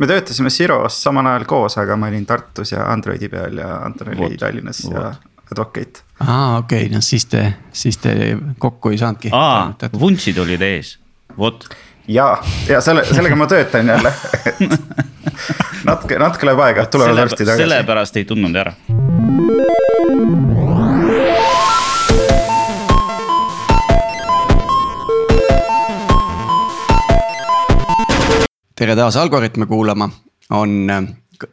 [0.00, 4.14] me töötasime Siros samal ajal koos, aga ma olin Tartus ja Androidi peal ja Anton
[4.16, 4.96] oli Tallinnas What?
[4.96, 5.12] ja
[5.52, 6.04] Advocate.
[6.20, 9.32] aa, okei okay,, no siis te, siis te kokku ei saanudki.
[9.32, 10.94] aa, vuntsid olid ees,
[11.38, 11.68] vot.
[12.08, 12.30] ja,
[12.68, 14.12] ja selle, sellega ma töötan jälle
[15.90, 17.66] natuke, natuke läheb aega, tulevad varsti tagasi.
[17.66, 18.74] sellepärast ei tundnud ära.
[28.80, 30.08] Tere taas Algorütme kuulama,
[30.50, 31.02] on äh,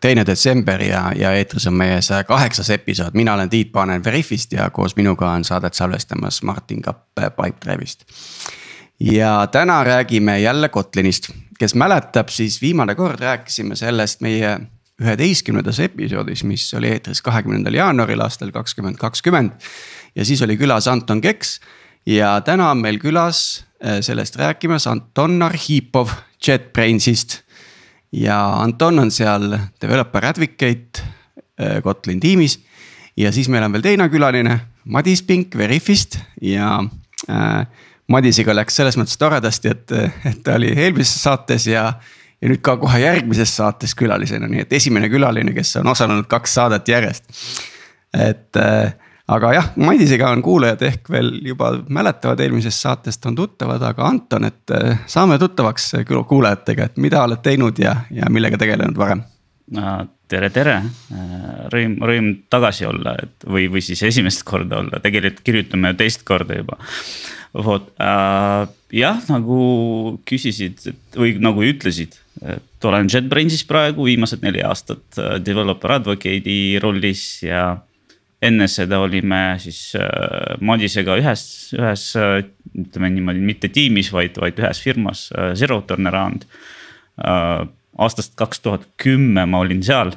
[0.02, 4.54] teine detsember ja, ja eetris on meie saja kaheksas episood, mina olen Tiit Paanen Veriffist
[4.56, 8.06] ja koos minuga on saadet salvestamas Martin Kapp äh, Pipedrive'ist.
[9.00, 14.60] ja täna räägime jälle Kotlinist, kes mäletab, siis viimane kord rääkisime sellest meie
[15.02, 19.52] üheteistkümnendas episoodis, mis oli eetris kahekümnendal jaanuaril aastal kakskümmend kakskümmend.
[20.16, 21.60] ja siis oli külas Anton Keks
[22.06, 27.42] ja täna on meil külas äh, sellest rääkimas Anton Arhipov JetBrainsist.
[28.12, 31.04] ja Anton on seal developer advocate
[31.60, 32.60] äh, Kotlin tiimis.
[33.18, 36.84] ja siis meil on veel teine külaline, Madis Pink Veriffist ja
[37.30, 37.66] äh,
[38.08, 39.92] Madisega läks selles mõttes toredasti, et,
[40.26, 41.94] et ta oli eelmises saates ja
[42.42, 46.54] ja nüüd ka kohe järgmises saates külalisena, nii et esimene külaline, kes on osalenud kaks
[46.60, 47.26] saadet järjest.
[48.14, 48.94] et äh,
[49.28, 54.48] aga jah, Madisega on kuulajad ehk veel juba mäletavad eelmisest saatest on tuttavad, aga Anton,
[54.48, 59.26] et äh, saame tuttavaks kuulajatega, et mida oled teinud ja, ja millega tegelenud varem?
[60.32, 60.78] tere, tere,
[61.12, 66.24] äh, rõõm, rõõm tagasi olla, et või, või siis esimest korda olla, tegelikult kirjutame teist
[66.28, 66.78] korda juba.
[67.58, 69.60] vot äh, jah, nagu
[70.28, 77.44] küsisid või nagu ütlesid, et olen JetBrainsis praegu viimased neli aastat äh, developer advocate'i rollis
[77.44, 77.74] ja
[78.44, 81.44] enne seda olime siis äh, Madisega ühes,
[81.78, 82.40] ühes äh,
[82.78, 86.46] ütleme niimoodi, mitte tiimis, vaid, vaid ühes firmas äh,, Zero Turnaround
[87.18, 90.12] aastast kaks tuhat kümme ma olin seal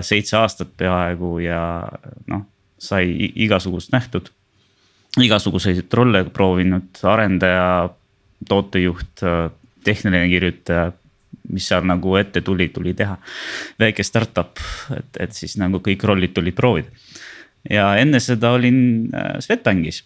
[0.00, 1.58] seitse aastat peaaegu ja
[2.32, 2.46] noh,
[2.80, 3.10] sai
[3.44, 4.30] igasugust nähtud.
[5.20, 7.90] igasuguseid rolle proovinud, arendaja,
[8.48, 9.20] tootejuht,
[9.84, 10.88] tehniline kirjutaja
[11.52, 13.16] mis seal nagu ette tuli, tuli teha.
[13.78, 14.58] väike startup,
[14.96, 16.90] et, et siis nagu kõik rollid tulid proovida.
[17.70, 20.04] ja enne seda olin äh, Swedbankis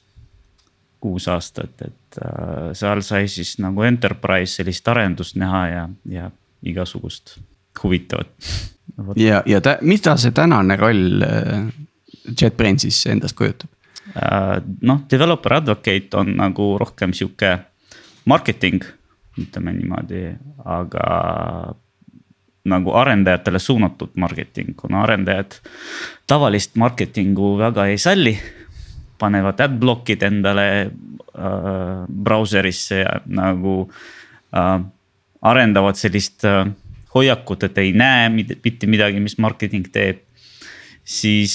[1.01, 6.31] kuus aastat, et äh, seal sai siis nagu enterprise sellist arendust näha ja, ja
[6.63, 7.39] igasugust
[7.83, 8.29] huvitavat.
[9.17, 11.69] ja, ja ta, mida see tänane roll äh,
[12.41, 13.71] JetBrainsis endast kujutab?
[14.83, 17.53] noh, developer advocate on nagu rohkem sihuke
[18.27, 18.83] marketing
[19.41, 20.25] ütleme niimoodi,
[20.65, 21.07] aga
[22.71, 25.57] nagu arendajatele suunatud marketing, kuna arendajad
[26.29, 28.39] tavalist marketingu väga ei salli.
[29.21, 33.91] panevad adblock'id endale äh, brauserisse ja nagu
[34.57, 34.81] äh,
[35.43, 36.71] arendavad sellist äh,
[37.15, 40.23] hoiakut, et ei näe mitte midagi, mis marketing teeb.
[41.05, 41.53] siis,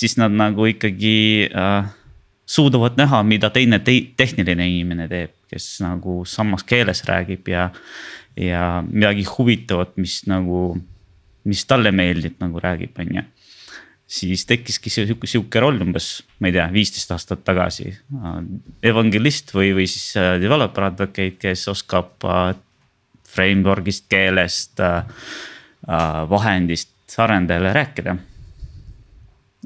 [0.00, 1.92] siis nad nagu ikkagi äh,
[2.46, 7.70] suudavad näha, mida teine te tehniline inimene teeb kes nagu samas keeles räägib ja,
[8.36, 10.74] ja midagi huvitavat, mis nagu,
[11.44, 13.24] mis talle meeldib, nagu räägib, on ju
[14.14, 17.94] siis tekkiski sihuke, sihuke roll umbes, ma ei tea, viisteist aastat tagasi.
[18.82, 22.54] evangelist või, või siis äh, developer advocate, kes oskab äh,
[23.34, 25.02] framework'ist, keelest, äh,
[26.30, 28.16] vahendist arendajale rääkida.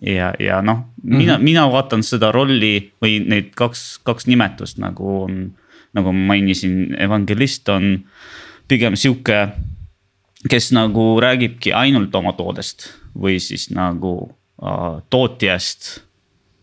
[0.03, 1.17] ja, ja noh mm, -hmm.
[1.19, 5.55] mina, mina vaatan seda rolli või neid kaks, kaks nimetust nagu on
[5.97, 7.95] nagu ma mainisin, evangelist on
[8.69, 9.39] pigem sihuke,
[10.49, 14.15] kes nagu räägibki ainult oma toodest või siis nagu
[14.63, 15.91] äh, tootjast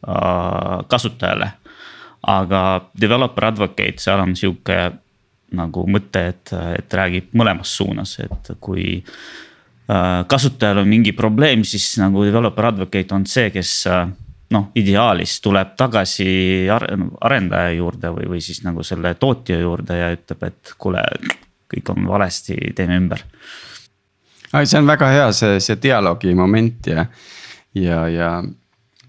[0.08, 1.52] äh, kasutajale.
[2.26, 4.78] aga developer advocate, seal on sihuke
[5.54, 11.98] nagu mõte, et, et räägib mõlemas suunas, et kui äh, kasutajal on mingi probleem, siis
[12.02, 14.08] nagu developer advocate on see, kes äh,
[14.54, 16.28] noh, ideaalis tuleb tagasi
[16.70, 21.02] arendaja juurde või, või siis nagu selle tootja juurde ja ütleb, et kuule,
[21.72, 23.24] kõik on valesti, teeme ümber.
[24.64, 27.06] see on väga hea, see, see dialoogi moment ja,
[27.74, 28.32] ja, ja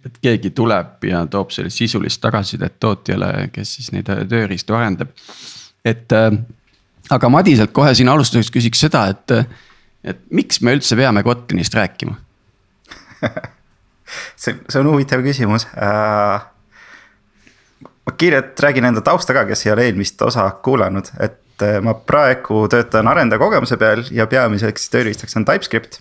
[0.07, 5.11] et keegi tuleb ja toob sellist sisulist tagasisidet tootjale, kes siis neid tööriistu arendab.
[5.85, 6.31] et äh,
[7.11, 9.37] aga Madiselt kohe siin alustuseks küsiks seda, et,
[10.05, 12.17] et miks me üldse peame Kotlinist rääkima
[14.37, 16.47] see, see on huvitav küsimus äh,.
[18.07, 21.95] ma kiirelt räägin enda tausta ka, kes ei ole eelmist osa kuulanud, et äh, ma
[21.95, 26.01] praegu töötan arendaja kogemuse peal ja peamiseks tööriistaks on TypeScript.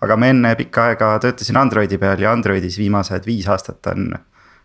[0.00, 4.14] aga ma enne pikka aega töötasin Androidi peal ja Androidis viimased viis aastat on.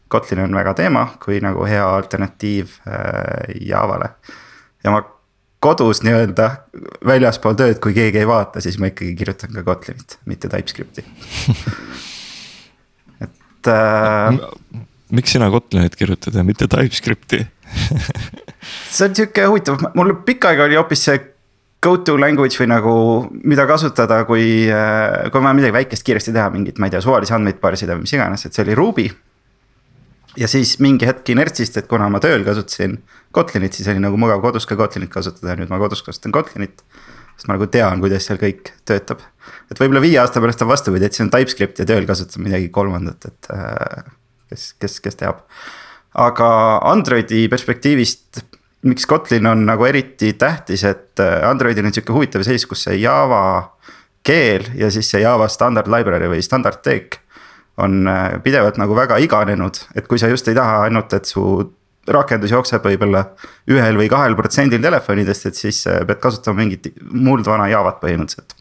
[0.07, 4.09] Kotlin on väga teema, kui nagu hea alternatiiv äh, Javale.
[4.83, 5.01] ja ma
[5.65, 6.49] kodus nii-öelda
[7.09, 11.05] väljaspool tööd, kui keegi ei vaata, siis ma ikkagi kirjutan ka Kotlinit, mitte TypeScripti
[13.65, 14.85] et äh,.
[15.15, 17.43] miks sina Kotlinit kirjutad ja mitte TypeScripti
[18.95, 21.21] see on sihuke huvitav, mul pikka aega oli hoopis see
[21.85, 22.95] go to language või nagu,
[23.45, 27.03] mida kasutada, kui, äh, kui on vaja midagi väikest kiiresti teha, mingit, ma ei tea,
[27.03, 29.05] suvalisi andmeid parsida või mis iganes, et see oli Ruby
[30.39, 32.97] ja siis mingi hetk inertsist, et kuna ma tööl kasutasin
[33.35, 36.83] Kotlinit, siis oli nagu mugav kodus ka Kotlinit kasutada ja nüüd ma kodus kasutan Kotlinit.
[37.35, 39.23] Sest ma nagu tean, kuidas seal kõik töötab.
[39.71, 42.69] et võib-olla viie aasta pärast on vastupidi, et siis on TypeScript ja tööl kasutan midagi
[42.73, 44.11] kolmandat, et äh,
[44.49, 45.43] kes, kes, kes teab.
[46.13, 46.49] aga
[46.91, 48.43] Androidi perspektiivist,
[48.85, 52.99] miks Kotlin on nagu eriti tähtis, et äh, Androidil on sihuke huvitav seis, kus see
[53.01, 53.43] Java
[54.25, 57.21] keel ja siis see Java standard library või standard take
[57.77, 61.43] on äh, pidevalt nagu väga iganenud, et kui sa just ei taha ainult, et su
[62.07, 63.23] rakendus jookseb võib-olla
[63.71, 68.55] ühel või kahel protsendil telefonidest, et siis äh, pead kasutama mingit muldvana Javat põhimõtteliselt.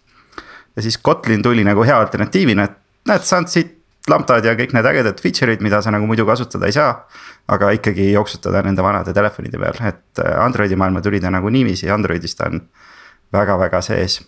[0.77, 2.77] ja siis Kotlin tuli nagu hea alternatiivina, et
[3.11, 3.81] näed, saad siit
[4.11, 7.07] lambdad ja kõik need ägedad feature'id, mida sa nagu muidu kasutada ei saa.
[7.49, 11.91] aga ikkagi jooksutada nende vanade telefonide peal, et äh, Androidi maailma tuli ta nagu niiviisi,
[11.91, 12.63] Androidis ta on
[13.33, 14.23] väga-väga sees.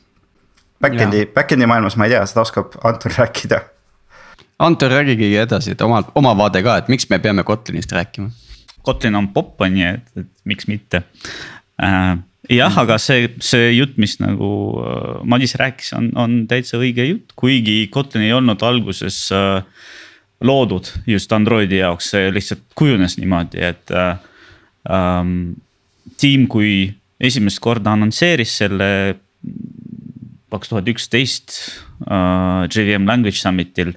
[0.82, 3.62] Back-end'i, back-end'i maailmas ma ei tea, seda oskab Anton rääkida
[4.58, 8.30] Anton, räägigi edasi, et oma, oma vaade ka, et miks me peame Kotlinist rääkima?
[8.86, 11.02] Kotlin on popp, on ju, et, et miks mitte
[11.82, 12.16] äh,.
[12.52, 14.50] jah aga see, see jutt, mis nagu
[14.82, 19.60] äh, Madis rääkis, on, on täitsa õige jutt, kuigi Kotlin ei olnud alguses äh,
[20.44, 24.16] loodud just Androidi jaoks, see lihtsalt kujunes niimoodi, et äh,
[24.92, 25.56] ähm,
[26.20, 28.88] tiim, kui esimest korda annonsseeris selle
[30.52, 31.56] kaks tuhat üksteist
[32.06, 33.94] äh, JVM Language Summit'il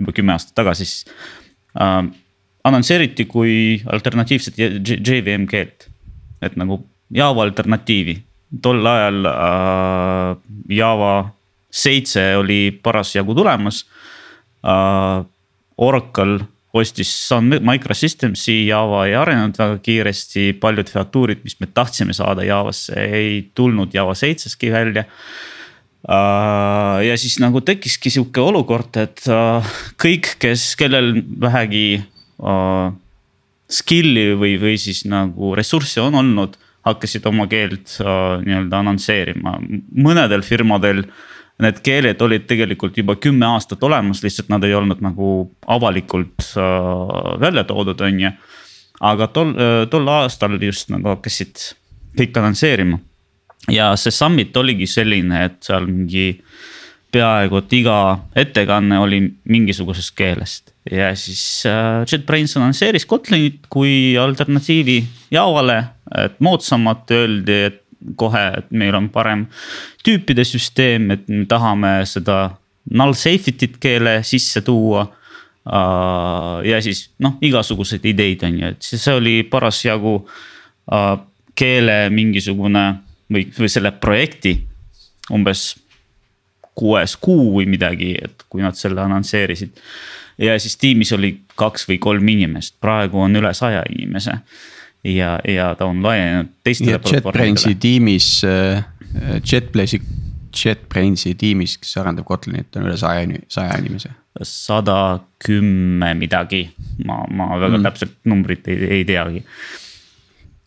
[0.00, 1.06] juba kümme aastat tagasi, siis
[1.78, 2.02] äh,
[2.64, 5.88] annonsseeriti kui alternatiivset JVM keelt.
[6.42, 6.78] et nagu
[7.12, 8.14] Java alternatiivi,
[8.62, 10.36] tol ajal äh,
[10.72, 11.12] Java
[11.70, 13.84] seitse oli parasjagu tulemas
[14.64, 15.26] äh,.
[15.80, 16.42] Oracle
[16.76, 22.98] ostis Sun Microsystemsi, Java ei arenenud väga kiiresti, paljud featuurid, mis me tahtsime saada Javasse,
[23.00, 25.06] ei tulnud Java seitseski välja
[26.00, 29.66] Uh, ja siis nagu tekkiski sihuke olukord, et uh,
[30.00, 31.10] kõik, kes, kellel
[31.42, 32.00] vähegi
[33.70, 36.56] skill'i või, või siis nagu ressurssi on olnud,
[36.86, 39.58] hakkasid oma keelt nii-öelda annonsseerima,
[40.00, 41.04] mõnedel firmadel
[41.60, 46.54] need keeled olid tegelikult juba kümme aastat olemas, lihtsalt nad ei olnud nagu avalikult
[47.42, 48.32] välja toodud, on ju.
[49.00, 49.52] aga tol,
[49.92, 51.60] tol aastal just nagu hakkasid
[52.16, 52.98] kõik annonsseerima
[53.68, 56.40] ja see summit oligi selline, et seal mingi
[57.12, 57.96] peaaegu et iga
[58.38, 60.69] ettekanne oli mingisugusest keelest.
[60.90, 65.78] Ja siis äh, JetBrains annonsseeris Kotlinit kui alternatiivi Javale,
[66.16, 67.82] et moodsamat öeldi, et
[68.16, 69.44] kohe, et meil on parem
[70.04, 72.38] tüüpide süsteem, et me tahame seda
[72.96, 76.62] null safety't keele sisse tuua uh,.
[76.64, 81.12] ja siis noh, igasuguseid ideid on ju, et see oli parasjagu uh,
[81.54, 82.86] keele mingisugune
[83.30, 84.56] või, või selle projekti
[85.30, 85.74] umbes
[86.74, 89.76] kuues kuu või midagi, et kui nad selle annonsseerisid.
[90.40, 94.38] Ja siis tiimis oli kaks või kolm inimest, praegu on üle saja inimese.
[95.04, 97.00] ja, ja ta on laienenud teistele.
[97.12, 98.84] JetBrainsi tiimis, äh,
[99.52, 100.00] JetBlaze'i,
[100.64, 104.10] JetBrainsi tiimis, kes arendab Kotlinit, on üle saja, saja inimese.
[104.42, 106.70] sada kümme midagi,
[107.04, 107.86] ma, ma väga mm.
[107.88, 109.44] täpselt numbrit ei, ei teagi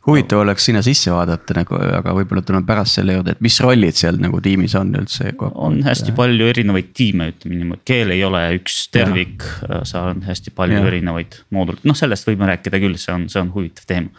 [0.07, 3.97] huvitav oleks sinna sisse vaadata nagu, aga võib-olla tuleme pärast selle juurde, et mis rollid
[3.97, 5.31] seal nagu tiimis on üldse.
[5.39, 9.45] on hästi palju erinevaid tiime, ütleme niimoodi, keel ei ole üks tervik,
[9.87, 10.89] seal on hästi palju ja.
[10.91, 14.11] erinevaid mooduleid, noh, sellest võime rääkida küll, see on, see on huvitav teema.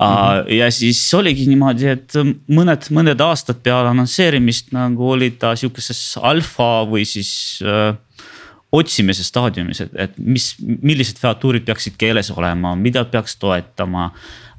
[0.00, 0.52] Mm -hmm.
[0.54, 2.14] ja siis oligi niimoodi, et
[2.48, 7.98] mõned, mõned aastad peale annonsseerimist nagu oli ta sihukeses alfa või siis äh,
[8.72, 14.49] otsimise staadiumis, et, et mis, millised featuurid peaksid keeles olema, mida peaks toetama äh,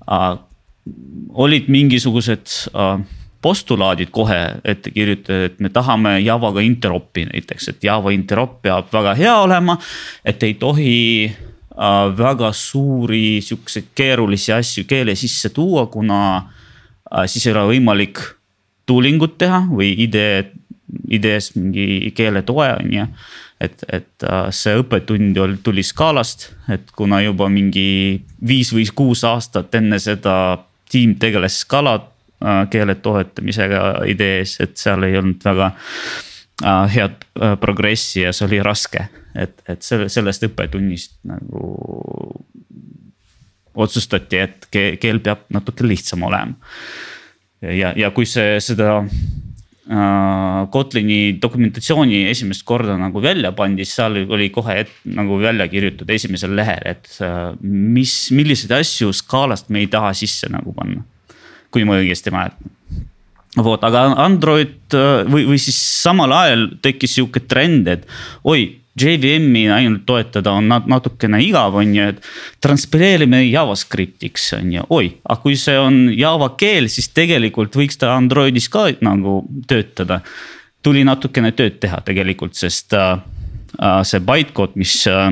[1.33, 2.99] olid mingisugused äh,
[3.41, 9.15] postulaadid kohe ette kirjutatud, et me tahame Javaga interop'i näiteks, et Java interop peab väga
[9.17, 9.77] hea olema.
[10.25, 17.47] et ei tohi äh, väga suuri siukseid keerulisi asju keele sisse tuua, kuna äh, siis
[17.47, 18.21] ei ole võimalik
[18.85, 20.51] tooling ut teha või idee,
[21.09, 23.07] ideest mingi keeletoe on ju
[23.61, 29.75] et, et äh, see õppetund tuli skaalast, et kuna juba mingi viis või kuus aastat
[29.77, 30.35] enne seda
[30.91, 37.27] tiim tegeles skala äh, keele toetamisega idees, et seal ei olnud väga äh, head
[37.61, 39.07] progressi ja see oli raske.
[39.35, 41.61] et, et selle, sellest õppetunnist nagu
[43.71, 46.57] otsustati, et keel peab natuke lihtsam olema
[47.61, 48.99] ja, ja kui see, seda
[50.71, 56.13] Kotlini dokumentatsiooni esimest korda nagu välja pandi, siis seal oli kohe et, nagu välja kirjutatud
[56.15, 61.03] esimesel lehel, et äh, mis, milliseid asju skaalast me ei taha sisse nagu panna.
[61.71, 62.71] kui ma õigesti mäletan
[63.59, 68.07] vot, aga Android äh, või, või siis samal ajal tekkis sihuke trend, et
[68.47, 68.80] oi.
[68.99, 72.19] JVM-i ainult toetada on nat natukene igav, on ju, et
[72.63, 78.15] transpileerime JavaScriptiks on ju, oi, aga kui see on Java keel, siis tegelikult võiks ta
[78.17, 80.21] Androidis ka nagu töötada.
[80.81, 83.19] tuli natukene tööd teha tegelikult, sest äh,
[83.79, 85.31] äh see bytecode, mis äh,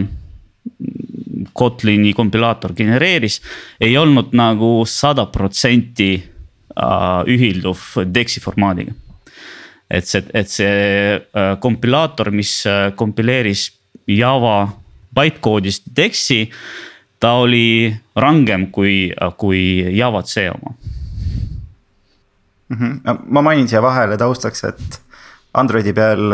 [1.54, 3.42] Kotlini kompilaator genereeris,
[3.82, 6.12] ei olnud nagu sada protsenti
[6.80, 8.94] Äh, ühilduv DEX-i formaadiga.
[9.90, 13.70] Et see, et see äh, kompilaator, mis äh, kompileeris
[14.10, 14.68] Java
[15.16, 16.44] bytecode'ist DEX-i,
[17.20, 19.62] ta oli rangem kui, kui
[19.98, 20.74] Java C oma
[22.70, 22.78] mm.
[22.78, 23.18] -hmm.
[23.28, 25.02] ma mainin siia vahele taustaks, et
[25.54, 26.34] Androidi peal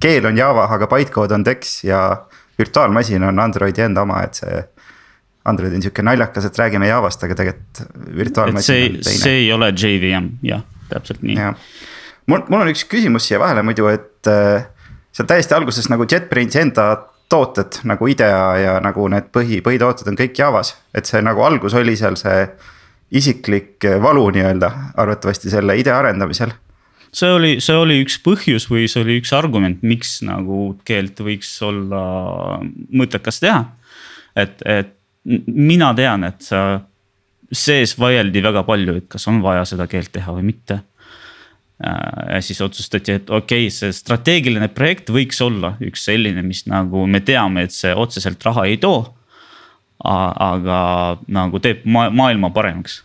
[0.00, 2.26] keel on Java, aga bytecode on DEX ja
[2.58, 4.64] virtuaalmasin on Androidi enda oma, et see
[5.48, 7.82] Android on sihuke naljakas, et räägime Javast, aga tegelikult
[8.16, 9.18] virtuaalmasin on teine.
[9.22, 11.38] see ei ole JVM, jah, täpselt nii.
[12.28, 14.68] Mul, mul on üks küsimus siia vahele muidu, et äh,
[15.12, 16.90] seal täiesti alguses nagu JetBrainsi enda
[17.28, 21.76] tooted nagu IDEA ja nagu need põhi, põhitooted on kõik Javas, et see nagu algus
[21.76, 22.46] oli seal see
[23.18, 24.70] isiklik valu nii-öelda
[25.00, 26.52] arvatavasti selle idee arendamisel
[27.12, 31.50] see oli, see oli üks põhjus või see oli üks argument, miks nagu keelt võiks
[31.64, 32.02] olla
[32.62, 33.64] mõttekas teha.
[34.36, 34.94] et, et
[35.46, 36.44] mina tean, et
[37.52, 40.82] sees vaieldi väga palju, et kas on vaja seda keelt teha või mitte.
[41.86, 46.64] Äh, ja siis otsustati, et okei okay,, see strateegiline projekt võiks olla üks selline, mis
[46.66, 49.06] nagu me teame, et see otseselt raha ei too.
[49.98, 53.02] aga nagu teeb ma maailma paremaks.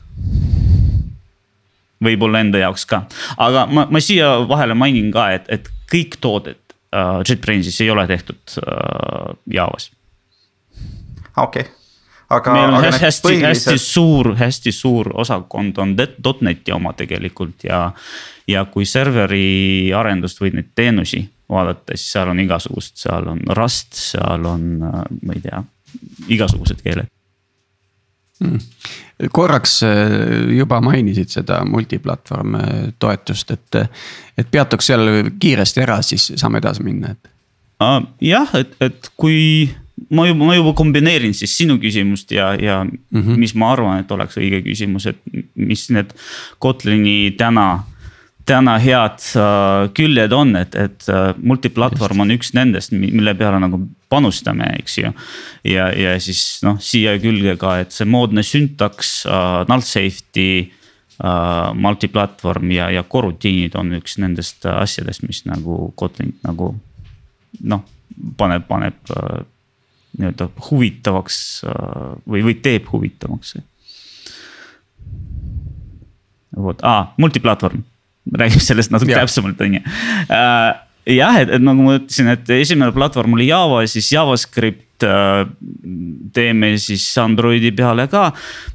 [2.03, 3.03] võib-olla enda jaoks ka,
[3.37, 6.57] aga ma, ma siia vahele mainin ka, et, et kõik tooted
[6.93, 9.91] uh, JetBrainsis ei ole tehtud uh, Javas.
[11.37, 11.82] okei okay
[12.35, 12.53] aga.
[12.53, 13.71] meil on aga hästi, hästi, põhilised...
[13.71, 17.85] hästi suur, hästi suur osakond on .NET-i oma tegelikult ja.
[18.47, 23.93] ja kui serveri arendust või neid teenusi vaadata, siis seal on igasugust, seal on Rust,
[23.99, 25.63] seal on, ma ei tea,
[26.33, 27.11] igasugused keeled
[28.43, 28.59] hmm..
[29.31, 30.15] korraks äh,
[30.57, 33.83] juba mainisid seda multiplatvorm äh, toetust, et,
[34.37, 37.31] et peatuks seal kiiresti ära, siis saame edasi minna, et.
[38.21, 39.69] jah, et, et kui
[40.09, 43.37] ma juba, ma juba kombineerin siis sinu küsimust ja, ja mm -hmm.
[43.37, 45.19] mis ma arvan, et oleks õige küsimus, et
[45.55, 46.13] mis need
[46.59, 47.83] Kotlini täna
[48.45, 53.79] täna head uh, küljed on, et, et uh, multiplatvorm on üks nendest, mille peale nagu
[54.11, 55.11] panustame, eks ju.
[55.69, 60.49] ja, ja siis noh, siia külge ka, et see moodne süntaks uh,, null safety
[61.23, 61.71] uh,.
[61.73, 66.73] multiplatvorm ja, ja korutiinid on üks nendest asjadest, mis nagu Kotlin nagu
[67.63, 67.87] noh,
[68.37, 69.45] paneb, paneb uh,
[70.19, 73.55] nii-öelda huvitavaks äh, või, või teeb huvitavaks.
[76.53, 77.81] vot, aa, multiplatvorm,
[78.31, 80.73] räägime sellest natuke täpsemalt, on ju äh,
[81.09, 85.43] jah, et, et nagu ma ütlesin, et esimene platvorm oli Java, siis JavaScript äh,
[86.35, 88.29] teeme siis Androidi peale ka.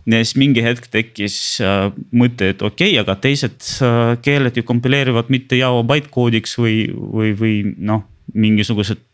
[0.06, 4.66] ja siis mingi hetk tekkis äh, mõte, et okei okay,, aga teised äh, keeled ju
[4.68, 8.04] kompileerivad mitte Java bytecode'iks või, või, või noh,
[8.34, 9.07] mingisugused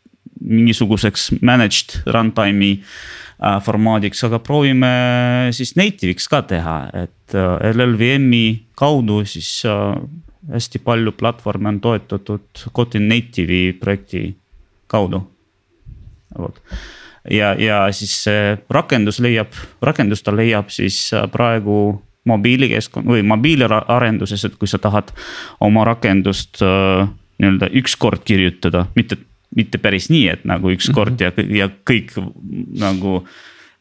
[0.44, 4.92] mingisuguseks managed runtime'i äh, formaadiks, aga proovime
[5.56, 8.44] siis native'iks ka teha, et äh, LLVM-i
[8.78, 9.94] kaudu siis äh,
[10.52, 14.26] hästi palju platvorme on toetatud Kotlin native'i projekti
[14.90, 15.22] kaudu.
[16.38, 16.60] vot
[17.30, 24.56] ja, ja siis see rakendus leiab, rakendus ta leiab siis praegu mobiilikeskkond või mobiiliarenduses, et
[24.60, 25.10] kui sa tahad
[25.60, 29.18] oma rakendust nii-öelda ükskord kirjutada, mitte
[29.56, 31.50] mitte päris nii, et nagu ükskord mm -hmm.
[31.50, 32.14] ja, ja kõik
[32.80, 33.16] nagu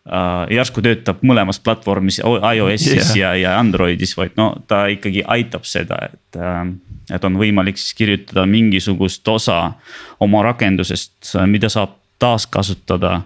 [0.07, 2.21] äh, järsku töötab mõlemas platvormis,
[2.55, 3.17] iOS-is yeah.
[3.17, 6.65] ja, ja Androidis, vaid no ta ikkagi aitab seda, et äh,.
[7.11, 9.73] et on võimalik siis kirjutada mingisugust osa
[10.19, 13.21] oma rakendusest, mida saab taaskasutada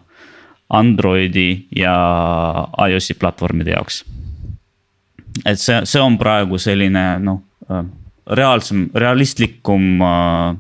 [0.70, 1.96] Androidi ja
[2.89, 4.06] iOS-i platvormide jaoks.
[5.46, 7.86] et see, see on praegu selline noh, äh,
[8.27, 10.56] reaalsem, realistlikum äh,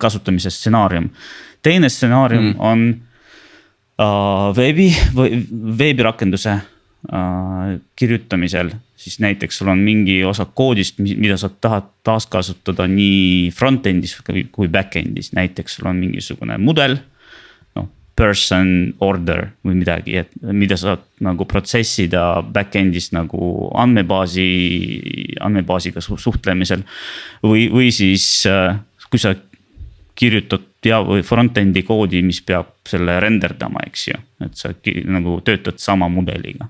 [0.00, 1.10] kasutamise stsenaarium.
[1.62, 2.56] teine stsenaarium mm.
[2.58, 2.88] on
[3.98, 5.40] uh, veebi või
[5.78, 8.72] veebirakenduse uh, kirjutamisel.
[8.98, 14.16] siis näiteks sul on mingi osa koodist, mida sa tahad taaskasutada nii front-end'is
[14.52, 16.98] kui back-end'is, näiteks sul on mingisugune mudel.
[17.76, 24.48] noh, person order või midagi, et mida saad nagu protsessida back-end'is nagu andmebaasi,
[25.40, 26.82] andmebaasiga su- suhtlemisel.
[27.42, 28.78] või, või siis äh,
[29.10, 29.34] kui sa
[30.18, 34.72] kirjutad ja või front-end'i koodi, mis peab selle renderdama, eks ju, et sa
[35.06, 36.68] nagu töötad sama mudeliga.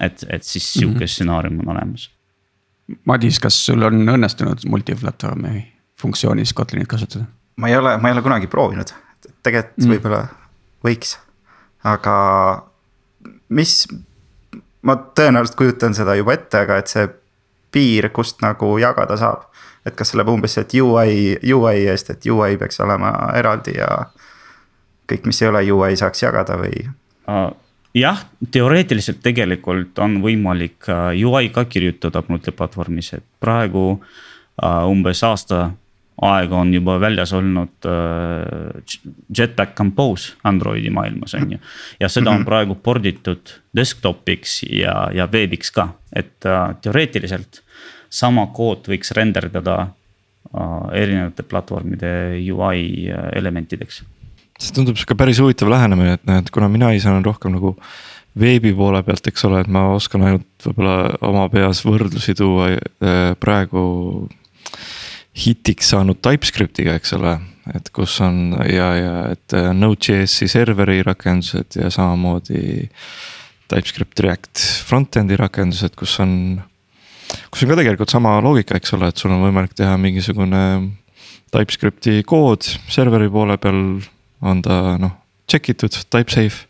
[0.00, 1.06] et, et siis sihuke mm -hmm.
[1.06, 2.10] stsenaarium on olemas.
[3.04, 7.24] Madis, kas sul on õnnestunud multiplatvormi funktsioonis Kotlinit kasutada?
[7.56, 8.92] ma ei ole, ma ei ole kunagi proovinud,
[9.42, 9.90] tegelikult mm.
[9.90, 10.20] võib-olla
[10.84, 11.18] võiks,
[11.84, 12.16] aga
[13.48, 13.88] mis.
[14.82, 17.08] ma tõenäoliselt kujutan seda juba ette, aga et see
[17.72, 19.46] piir, kust nagu jagada saab.
[19.86, 24.10] et kas see läheb umbes, et UI, UI eest, et UI peaks olema eraldi ja.
[25.08, 26.84] kõik, mis ei ole UI saaks jagada või?
[27.94, 35.70] jah, teoreetiliselt tegelikult on võimalik UI ka kirjutada multiplatvormis, et praegu uh, umbes aasta
[36.20, 38.98] aega on juba väljas olnud uh,
[39.36, 41.58] Jetpack Compose Androidi maailmas on ju.
[42.00, 47.62] ja seda on praegu porditud desktopiks ja, ja veebiks ka, et uh, teoreetiliselt
[48.10, 52.14] sama kood võiks renderdada uh, erinevate platvormide
[52.52, 54.02] ui elementideks.
[54.60, 57.78] See tundub sihuke päris huvitav lähenemine, et noh, et kuna mina ise olen rohkem nagu
[58.40, 62.74] veebi poole pealt, eks ole, et ma oskan ainult võib-olla oma peas võrdlusi tuua
[63.40, 63.80] praegu
[65.36, 67.38] hitiks saanud TypeScriptiga, eks ole.
[67.74, 72.88] et kus on ja, ja et Node.js-i serveri rakendused ja samamoodi
[73.70, 76.32] TypeScript React front-end'i rakendused, kus on.
[77.50, 80.64] kus on ka tegelikult sama loogika, eks ole, et sul on võimalik teha mingisugune
[81.54, 84.00] TypeScripti kood serveri poole peal
[84.42, 85.14] on ta noh,
[85.50, 86.66] check itud, type safe.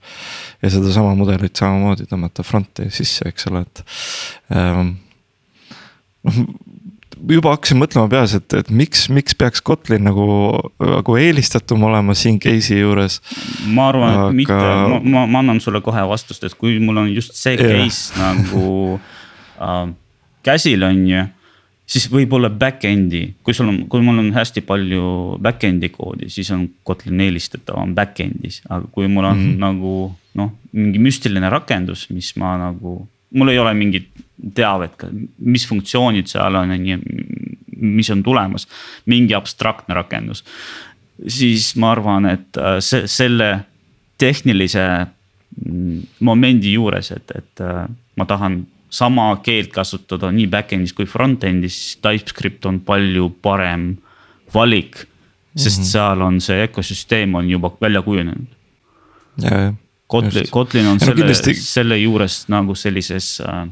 [0.60, 3.84] ja sedasama mudelit samamoodi tõmmata front'i sisse, eks ole, et
[4.52, 4.98] ähm,.
[7.28, 10.26] Juba hakkasin mõtlema peas, et, et miks, miks peaks Kotlin nagu,
[10.80, 13.20] nagu eelistatum olema siin case'i juures.
[13.66, 14.60] ma arvan Aga..., et mitte,
[14.92, 17.84] ma, ma, ma annan sulle kohe vastust, et kui mul on just see yeah.
[17.84, 19.00] case nagu
[19.60, 19.84] äh,
[20.46, 21.26] käsil, on ju
[21.90, 26.68] siis võib-olla back-end'i, kui sul on, kui mul on hästi palju back-end'i koodi, siis on
[26.86, 29.58] Kotlin eelistatavam back-end'is, aga kui mul on mm -hmm.
[29.64, 29.94] nagu
[30.38, 33.08] noh, mingi müstiline rakendus, mis ma nagu.
[33.30, 34.08] mul ei ole mingit
[34.54, 35.04] teavet
[35.38, 36.98] mis funktsioonid seal on, on ju,
[37.80, 38.66] mis on tulemas,
[39.10, 40.44] mingi abstraktne rakendus.
[41.28, 43.50] siis ma arvan, et äh, see, selle
[44.20, 44.84] tehnilise
[45.66, 47.84] mm, momendi juures, et, et äh,
[48.16, 53.92] ma tahan sama keelt kasutada nii back-end'is kui front-end'is, TypeScript on palju parem
[54.54, 55.06] valik.
[55.56, 55.90] sest mm -hmm.
[55.90, 58.46] seal on see ökosüsteem on juba välja kujunenud.
[60.06, 61.54] Kotlin, Kotlin on selle no,, kindlasti...
[61.54, 63.68] selle juures nagu sellises äh,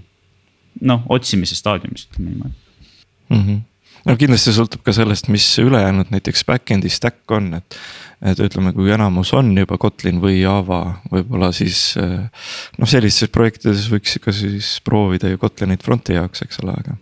[0.81, 2.55] noh, otsimise staadiumis, ütleme niimoodi
[3.31, 3.43] mm.
[3.43, 3.65] -hmm
[4.07, 7.79] no kindlasti sõltub ka sellest, mis ülejäänud näiteks back-end'i stack on, et
[8.19, 12.25] et ütleme, kui enamus on juba Kotlin või Java, võib-olla siis eh,
[12.79, 16.97] noh, sellistes projektides võiks ikka siis proovida ju Kotlinit front'i jaoks, eks ole, aga.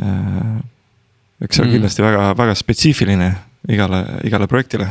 [0.00, 0.56] Eh,
[1.44, 1.74] eks see on mm.
[1.76, 3.28] kindlasti väga, väga spetsiifiline
[3.68, 4.88] igale, igale projektile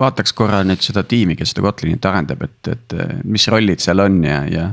[0.00, 4.18] vaataks korra nüüd seda tiimi, kes seda Kotlinit arendab, et, et mis rollid seal on
[4.24, 4.66] ja, ja.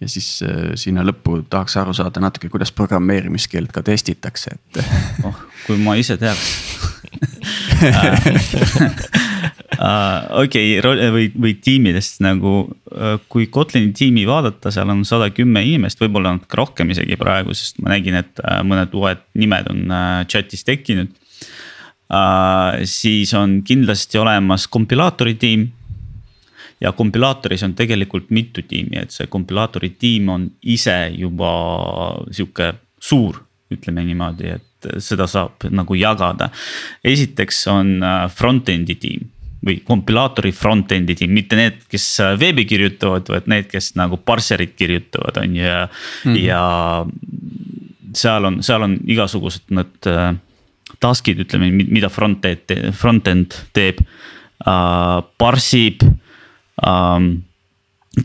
[0.00, 4.80] Ja siis äh, sinna lõppu tahaks aru saada natuke, kuidas programmeerimiskeelt ka testitakse, et
[5.26, 6.46] oh, kui ma ise teaks
[9.76, 12.62] Uh, okei okay,, või, või tiimidest nagu,
[13.28, 17.82] kui Kotlini tiimi vaadata, seal on sada kümme inimest, võib-olla natuke rohkem isegi praegu, sest
[17.84, 19.92] ma nägin, et mõned uued nimed on
[20.32, 21.12] chat'is tekkinud.
[22.88, 25.68] siis on kindlasti olemas kompilaatori tiim.
[26.80, 31.50] Ja kompilaatoris on tegelikult mitu tiimi, et see kompilaatori tiim on ise juba
[32.30, 33.40] sihuke suur,
[33.72, 36.50] ütleme niimoodi, et seda saab nagu jagada.
[37.04, 39.32] esiteks on äh, front-end'i tiim
[39.66, 44.76] või kompilaatori front-end'i tiim, mitte need, kes äh, veebi kirjutavad, vaid need, kes nagu parserit
[44.76, 46.42] kirjutavad, on ju ja mm, -hmm.
[46.44, 47.06] ja.
[48.14, 50.36] seal on, seal on igasugused need äh,
[51.00, 56.04] task'id, ütleme, mida front-end, front-end teeb uh,, parsib
[56.82, 57.30] um,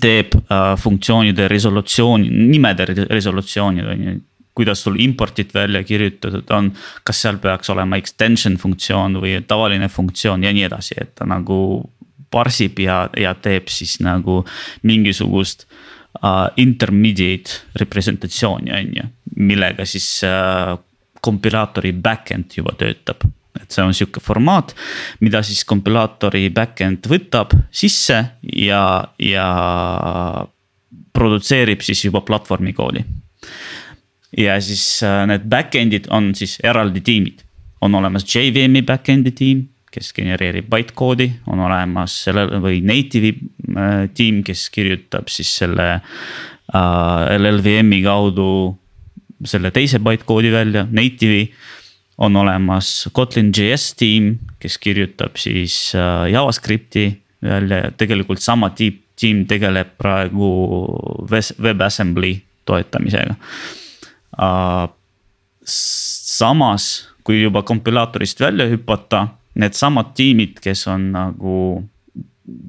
[0.02, 4.20] teeb uh, funktsioonide resolutsiooni, nimede resolutsioonid on ju
[4.54, 6.74] kuidas sul import'id välja kirjutatud on.
[7.04, 11.58] kas seal peaks olema extension funktsioon või tavaline funktsioon ja nii edasi, et ta nagu
[12.32, 14.42] parsib ja, ja teeb siis nagu
[14.84, 15.66] mingisugust
[16.20, 19.10] uh, intermediate representatsiooni, on ju.
[19.36, 20.76] millega siis uh,
[21.22, 23.24] kompilaatori back-end juba töötab
[23.60, 24.76] et see on sihuke formaat,
[25.20, 28.22] mida siis kompilaatori back-end võtab sisse
[28.56, 28.84] ja,
[29.20, 29.48] ja
[31.12, 33.04] produtseerib siis juba platvormi koodi
[34.38, 37.44] ja siis äh, need back-end'id on siis eraldi tiimid.
[37.82, 44.44] on olemas JVM-i back-end'i tiim, kes genereerib bytecode'i, on olemas sellel või native'i äh, tiim,
[44.46, 48.48] kes kirjutab siis selle äh, LLVM-i kaudu
[49.46, 51.50] selle teise bytecode'i välja, native'i
[52.18, 59.00] on olemas Kotlin JS tiim, kes kirjutab siis äh, JavaScripti välja ja tegelikult sama tiim,
[59.20, 60.50] tiim tegeleb praegu
[61.62, 63.36] WebAssembly toetamisega
[64.38, 64.90] uh,.
[66.32, 69.28] samas, kui juba kompilaatorist välja hüpata
[69.62, 71.56] needsamad tiimid, kes on nagu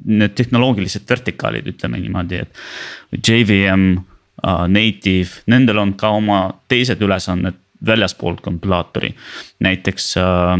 [0.04, 7.61] need tehnoloogilised vertikaalid, ütleme niimoodi, et JVM uh,, native, nendel on ka oma teised ülesanded
[7.86, 9.14] väljaspoolt kompilaatori.
[9.60, 10.58] näiteks uh,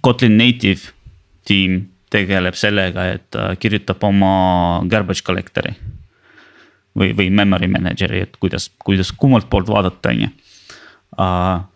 [0.00, 0.92] Kotlin native
[1.44, 5.74] tiim tegeleb sellega, et uh, kirjutab oma garbage collector'i.
[6.98, 10.30] või, või memory manager'i, et kuidas, kuidas kummalt poolt vaadata, on ju.
[11.18, 11.66] Uh,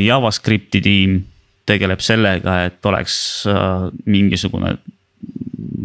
[0.00, 1.22] JavaScripti tiim
[1.68, 3.16] tegeleb sellega, et oleks
[3.48, 4.76] äh, mingisugune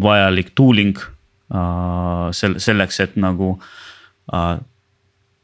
[0.04, 3.56] vajalik tooling äh, sel-, selleks, et nagu
[4.34, 4.58] äh,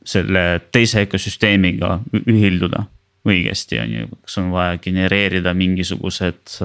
[0.06, 2.86] selle teise ökosüsteemiga ühilduda
[3.26, 6.60] õigesti, on ju, kas on vaja genereerida mingisugused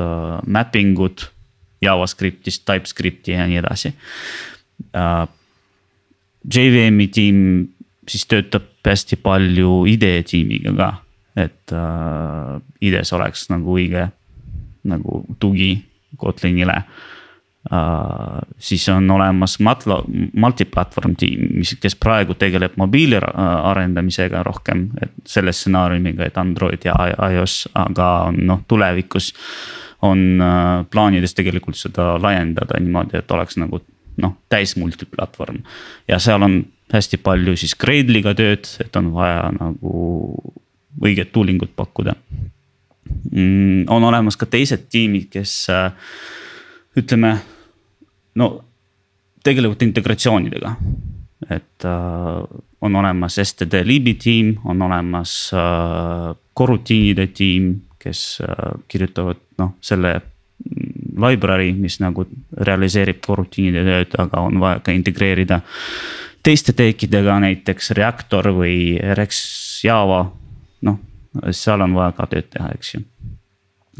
[0.46, 1.24] mapping ud
[1.80, 3.94] JavaScriptist, TypeScripti ja nii edasi.
[6.44, 7.38] JVM-i tiim
[8.08, 10.90] siis töötab hästi palju IDE tiimiga ka
[11.36, 14.08] et äh, IDE-s oleks nagu õige
[14.90, 15.76] nagu tugi
[16.20, 17.19] Kotlinile Uh,
[18.58, 25.52] siis on olemas Matlo, multiplatvorm tiim, mis, kes praegu tegeleb mobiili arendamisega rohkem, et selle
[25.52, 26.96] stsenaariumiga, et Android ja
[27.28, 29.34] iOS, aga noh, tulevikus.
[30.02, 33.82] on uh, plaanides tegelikult seda laiendada niimoodi, et oleks nagu
[34.16, 35.58] noh, täis multiplatvorm.
[36.08, 40.54] ja seal on hästi palju siis Gradle'iga tööd, et on vaja nagu
[41.04, 42.14] õiget tooling ut pakkuda
[43.32, 43.84] mm,.
[43.88, 45.92] on olemas ka teised tiimid, kes äh,
[46.98, 47.36] ütleme,
[48.40, 48.50] no
[49.44, 50.74] tegelevad integratsioonidega.
[51.50, 59.40] et äh, on olemas STD Libi tiim, on olemas äh, korrutiinide tiim, kes äh, kirjutavad
[59.58, 62.26] noh, selle mm, library, mis nagu
[62.56, 65.62] realiseerib korrutiinide tööd, aga on vaja ka integreerida
[66.44, 69.40] teiste teekidega, näiteks Reactor või RX
[69.84, 70.26] Java
[70.86, 71.00] noh,
[71.52, 73.02] seal on vaja ka tööd teha, eks ju.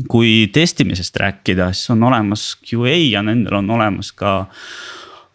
[0.09, 4.47] Kui testimisest rääkida, siis on olemas QA ja nendel on olemas ka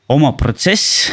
[0.10, 1.10] oma protsess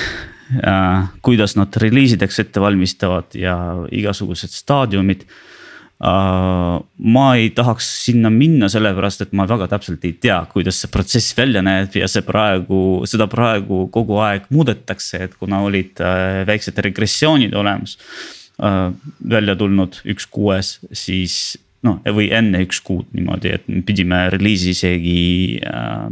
[0.63, 1.09] äh,.
[1.23, 3.57] kuidas nad reliisideks ette valmistavad ja
[3.91, 5.27] igasugused staadiumid
[6.03, 6.81] Uh,
[7.15, 11.37] ma ei tahaks sinna minna, sellepärast et ma väga täpselt ei tea, kuidas see protsess
[11.39, 16.83] välja näeb ja see praegu, seda praegu kogu aeg muudetakse, et kuna olid uh, väiksed
[16.89, 17.95] regressioonid olemas
[18.63, 18.93] Äh,
[19.31, 25.61] välja tulnud üks kuues, siis noh, või enne üks kuud niimoodi, et pidime reliisi isegi
[25.67, 26.11] äh,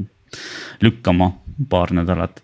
[0.82, 1.32] lükkama
[1.70, 2.42] paar nädalat.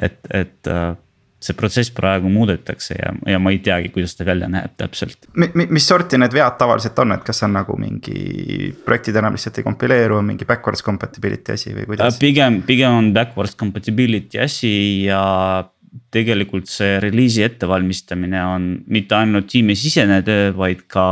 [0.00, 0.96] et, et äh,
[1.40, 5.24] see protsess praegu muudetakse ja, ja ma ei teagi, kuidas ta välja näeb täpselt.
[5.56, 9.66] mis sorti need vead tavaliselt on, et kas on nagu mingi projektid enam lihtsalt ei
[9.66, 12.18] kompileeru, mingi backwards compatibility asi või kuidas?
[12.18, 14.72] Äh, pigem, pigem on backwards compatibility asi
[15.08, 15.22] ja
[16.12, 21.06] tegelikult see reliisi ettevalmistamine on mitte ainult tiimisisene töö, vaid ka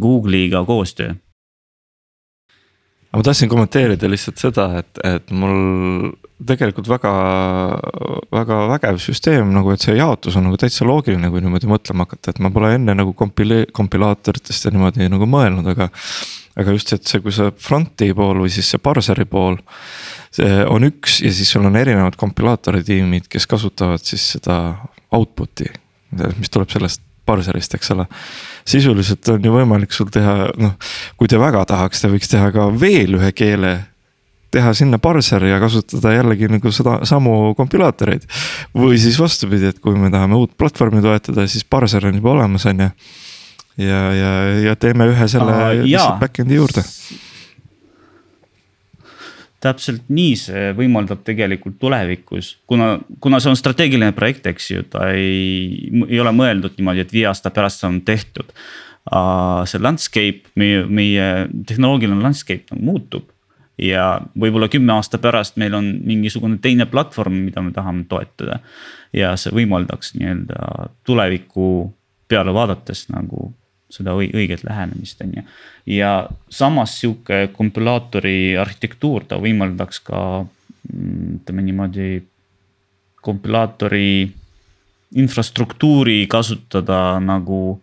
[0.00, 1.14] Google'iga koostöö.
[3.12, 6.12] ma tahtsin kommenteerida lihtsalt seda, et, et mul
[6.46, 7.14] tegelikult väga,
[8.32, 12.30] väga vägev süsteem nagu, et see jaotus on nagu täitsa loogiline, kui niimoodi mõtlema hakata,
[12.30, 15.90] et ma pole enne nagu kompile-, kompilaatoritest ja niimoodi nagu mõelnud, aga.
[16.60, 19.58] aga just, et see, kui see front'i pool või siis see parseri pool
[20.34, 24.56] see on üks ja siis sul on erinevad kompilaatori tiimid, kes kasutavad siis seda
[25.16, 25.68] output'i,
[26.38, 28.08] mis tuleb sellest parserist, eks ole.
[28.68, 30.74] sisuliselt on ju võimalik sul teha, noh,
[31.16, 33.78] kui te väga tahaks, te võiks teha ka veel ühe keele
[34.50, 38.26] teha sinna parseri ja kasutada jällegi nagu seda samu kompilaatoreid.
[38.74, 42.66] või siis vastupidi, et kui me tahame uut platvormi toetada, siis parser on juba olemas,
[42.66, 42.90] on ju.
[43.86, 44.32] ja, ja,
[44.66, 46.84] ja teeme ühe selle uh, lihtsalt back-end'i juurde
[49.60, 55.10] täpselt nii see võimaldab tegelikult tulevikus, kuna, kuna see on strateegiline projekt, eks ju, ta
[55.12, 58.54] ei, ei ole mõeldud niimoodi, et viie aasta pärast on tehtud
[59.66, 61.26] see landscape, meie, meie
[61.66, 63.28] tehnoloogiline landscape nagu muutub.
[63.80, 68.60] ja võib-olla kümme aasta pärast meil on mingisugune teine platvorm, mida me tahame toetada.
[69.12, 71.92] ja see võimaldaks nii-öelda tuleviku
[72.28, 73.52] peale vaadates nagu
[73.90, 75.44] seda õiget lähenemist, on ju.
[75.98, 76.12] ja
[76.48, 82.10] samas sihuke kompilaatori arhitektuur, ta võimaldaks ka mm, ütleme niimoodi
[83.20, 84.30] kompilaatori
[85.20, 87.80] infrastruktuuri kasutada nagu,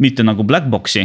[0.00, 1.04] mitte nagu black box'i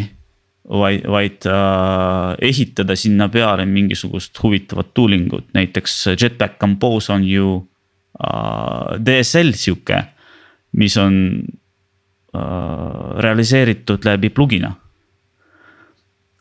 [0.69, 7.51] vaid, vaid äh, ehitada sinna peale mingisugust huvitavat tooling ut, näiteks Jetpack Compose on ju
[8.23, 10.01] äh, DSL sihuke,
[10.79, 11.43] mis on
[13.21, 14.73] realiseeritud läbi plugin'a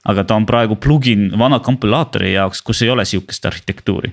[0.05, 4.13] aga ta on praegu plugin vana kompilaatori jaoks, kus ei ole sihukest arhitektuuri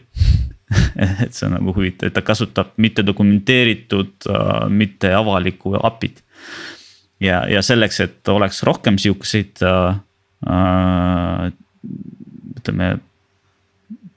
[1.23, 6.23] et see on nagu huvitav, et ta kasutab mitte dokumenteeritud uh,, mitte avalikku API-d.
[7.19, 9.99] ja, ja selleks, et oleks rohkem sihukeseid uh,
[10.47, 11.47] uh,
[12.57, 12.97] ütleme.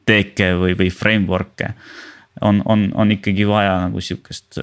[0.05, 1.71] teeke või, või framework'e
[2.45, 4.59] on, on, on ikkagi vaja nagu sihukest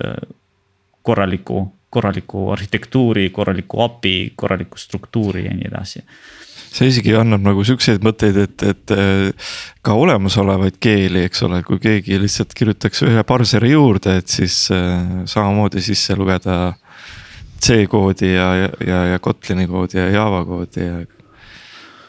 [1.01, 6.06] korralikku, korralikku arhitektuuri, korralikku API, korralikku struktuuri ja nii edasi
[6.71, 9.49] see isegi annab nagu siukseid mõtteid, et, et äh,
[9.84, 15.25] ka olemasolevaid keeli, eks ole, kui keegi lihtsalt kirjutaks ühe parseri juurde, et siis äh,
[15.30, 16.62] samamoodi sisse lugeda.
[17.62, 20.95] C-koodi ja, ja, ja Kotlini koodi ja Java koodi ja.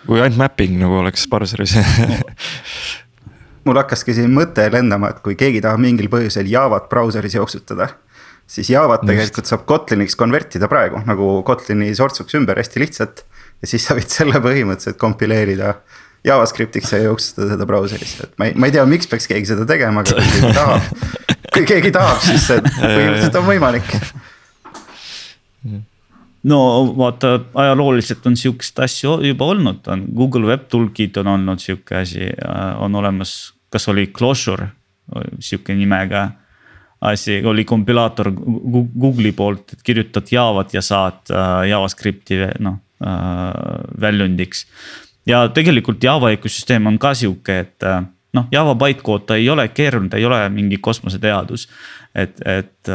[0.06, 1.74] kui ainult mapping nagu oleks parseris
[3.66, 7.90] mul hakkaski siin mõte lendama, et kui keegi tahab mingil põhjusel Javat brauseris jooksutada
[8.50, 13.24] siis Javat tegelikult saab Kotliniks konvertida praegu nagu Kotlini sortsuks ümber hästi lihtsalt
[13.62, 15.76] ja siis sa võid selle põhimõtteliselt kompileerida
[16.26, 19.66] JavaScriptiks ja jooksutada seda brauseris, et ma ei, ma ei tea, miks peaks keegi seda
[19.66, 20.84] tegema, aga kui keegi tahab.
[21.54, 23.88] kui keegi tahab, siis see põhimõtteliselt on võimalik.
[26.52, 26.60] no
[26.98, 32.30] vaata, ajalooliselt on sihukest asju juba olnud, on Google Web Toolkit on olnud sihuke asi,
[32.78, 33.34] on olemas,
[33.74, 34.70] kas oli Closure,
[35.42, 36.28] sihuke nimega
[37.02, 44.66] asi, oli kompilaator Google'i poolt, et kirjutad Javat ja saad äh, JavaScripti noh Äh, väljundiks.
[45.26, 48.04] ja tegelikult Java ökosüsteem on ka sihuke, et äh,
[48.36, 51.68] noh, Java bytecode ta ei ole keeruline, ta ei ole mingi kosmoseteadus.
[52.14, 52.90] et, et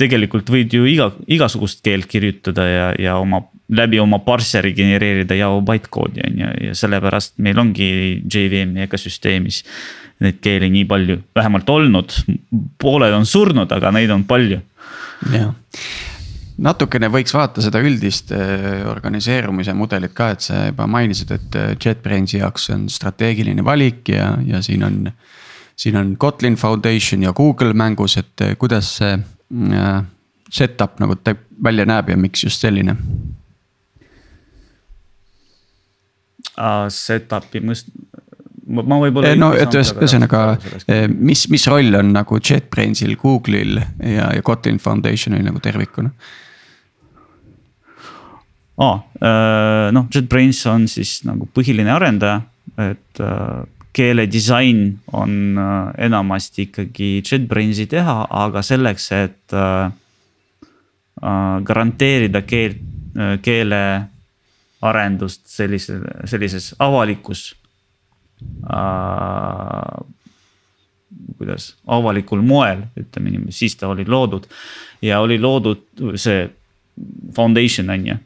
[0.00, 5.60] tegelikult võid ju iga, igasugust keelt kirjutada ja, ja oma, läbi oma parseri genereerida Java
[5.64, 7.90] bytecode'i on ju, ja sellepärast meil ongi
[8.22, 9.62] JVM-i ökosüsteemis.
[10.24, 12.14] Neid keeli nii palju, vähemalt olnud,
[12.80, 14.60] pooled on surnud, aga neid on palju.
[15.32, 15.54] jah
[16.60, 21.72] natukene võiks vaadata seda üldist äh, organiseerumise mudelit ka, et sa juba mainisid, et äh,
[21.74, 25.00] JetBrainsi jaoks on strateegiline valik ja, ja siin on.
[25.76, 29.16] siin on Kotlin Foundation ja Google mängus, et äh, kuidas see
[30.54, 31.16] setup nagu
[31.64, 32.96] välja näeb ja miks just selline?
[36.94, 37.90] Setup'i mõist-,
[38.66, 39.34] ma võib-olla.
[39.38, 40.44] no et ühesõnaga,
[41.10, 46.12] mis, mis roll on nagu JetBrainsil, Google'il ja, ja Kotlin Foundationil nagu tervikuna?
[48.84, 48.94] aa,
[49.94, 52.40] noh, JetBrains on siis nagu põhiline arendaja,
[52.82, 53.62] et äh,
[53.94, 59.92] keeledisain on äh, enamasti ikkagi JetBrainsi teha, aga selleks, et äh,
[61.64, 62.74] garanteerida keel,
[63.42, 63.80] keele
[64.84, 67.54] arendust sellise, sellises avalikus
[68.66, 70.04] äh,.
[71.38, 74.50] kuidas, avalikul moel, ütleme niimoodi, siis ta oli loodud
[75.02, 75.86] ja oli loodud
[76.20, 76.48] see
[77.34, 78.16] foundation on ju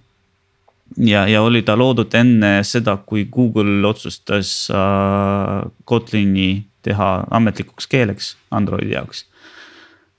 [0.97, 8.37] ja, ja oli ta loodud enne seda, kui Google otsustas äh, Kotlini teha ametlikuks keeleks
[8.51, 9.25] Androidi jaoks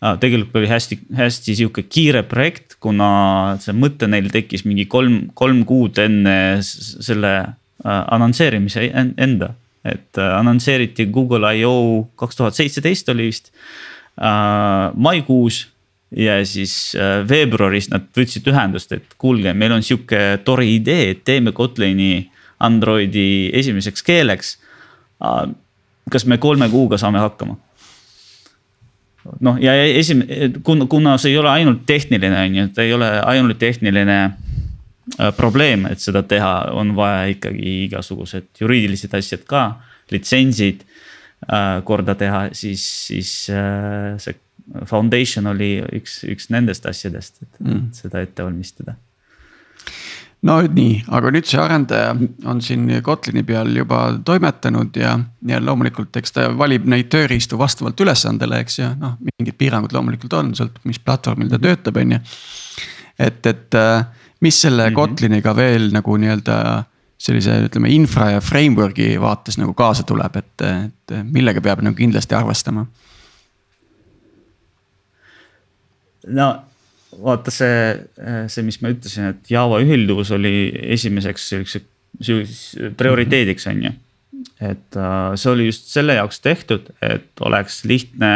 [0.03, 0.17] äh,.
[0.19, 5.63] tegelikult oli hästi, hästi sihuke kiire projekt, kuna see mõte neil tekkis mingi kolm, kolm
[5.69, 9.53] kuud enne selle äh, annontseerimise enda.
[9.83, 13.53] et äh, annontseeriti Google I.O kaks tuhat seitseteist oli vist
[14.19, 15.67] äh, maikuus
[16.15, 21.23] ja siis äh, veebruaris nad võtsid ühendust, et kuulge, meil on sihuke tore idee, et
[21.25, 24.57] teeme Kotlini Androidi esimeseks keeleks.
[26.09, 27.57] kas me kolme kuuga saame hakkama?
[29.39, 33.09] noh, ja esimene, kuna, kuna see ei ole ainult tehniline, on ju, ta ei ole
[33.21, 39.65] ainult tehniline äh, probleem, et seda teha, on vaja ikkagi igasugused juriidilised asjad ka,
[40.09, 40.81] litsentsid
[41.45, 44.39] äh, korda teha, siis, siis see
[44.89, 47.85] foundation oli üks, üks nendest asjadest, et mm.
[47.95, 48.95] seda ette valmistada.
[50.45, 52.13] no nii, aga nüüd see arendaja
[52.47, 57.99] on siin Kotlini peal juba toimetanud ja, ja loomulikult, eks ta valib neid tööriistu vastavalt
[57.99, 62.21] ülesandele, eks ju, noh, mingid piirangud loomulikult on, sõltub, mis platvormil ta töötab, on ju.
[63.19, 64.05] et, et äh,
[64.39, 64.95] mis selle mm -hmm.
[64.95, 66.85] Kotliniga veel nagu nii-öelda
[67.19, 72.35] sellise, ütleme infra ja framework'i vaates nagu kaasa tuleb, et, et millega peab nagu kindlasti
[72.35, 72.85] arvestama
[76.27, 76.49] no
[77.17, 77.95] vaata see,
[78.51, 81.81] see, mis ma ütlesin, et Java ühilduvus oli esimeseks siukse,
[82.99, 83.93] prioriteediks, on ju.
[84.63, 88.33] et uh, see oli just selle jaoks tehtud, et oleks lihtne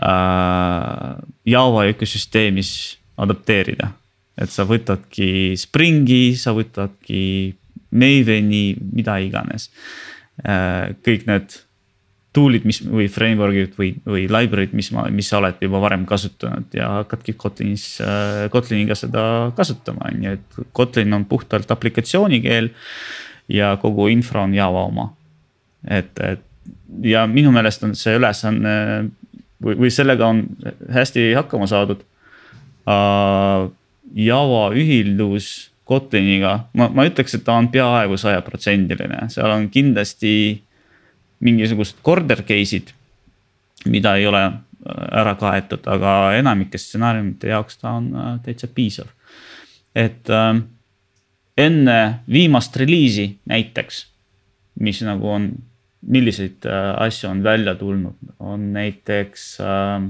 [0.00, 2.72] uh, Java ökosüsteemis
[3.20, 3.92] adapteerida.
[4.38, 7.54] et sa võtadki Springi, sa võtadki
[7.88, 9.70] Maveni, mida iganes.
[11.02, 11.54] kõik need
[12.38, 16.74] tool'id, mis või framework'id või, või library'd, mis ma, mis sa oled juba varem kasutanud
[16.78, 17.86] ja hakkadki Kotlinis,
[18.54, 19.22] Kotliniga seda
[19.58, 22.70] kasutama, on ju, et Kotlin on puhtalt aplikatsioonikeel.
[23.48, 25.12] ja kogu infra on Java oma.
[25.88, 26.44] et, et
[27.02, 28.74] ja minu meelest on see ülesanne
[29.62, 30.44] või, või sellega on
[30.94, 32.04] hästi hakkama saadud
[32.86, 33.68] uh,.
[34.16, 40.32] Java ühildus Kotliniga, ma, ma ütleks, et ta on peaaegu sajaprotsendiline, seal on kindlasti
[41.40, 42.90] mingisugused corner case'id,
[43.86, 49.06] mida ei ole äh, ära kaetud, aga enamike stsenaariumite jaoks ta on äh, täitsa piisav.
[49.94, 50.62] et äh,
[51.58, 51.98] enne
[52.30, 54.04] viimast reliisi näiteks,
[54.80, 55.50] mis nagu on,
[56.06, 60.06] milliseid äh, asju on välja tulnud, on näiteks äh,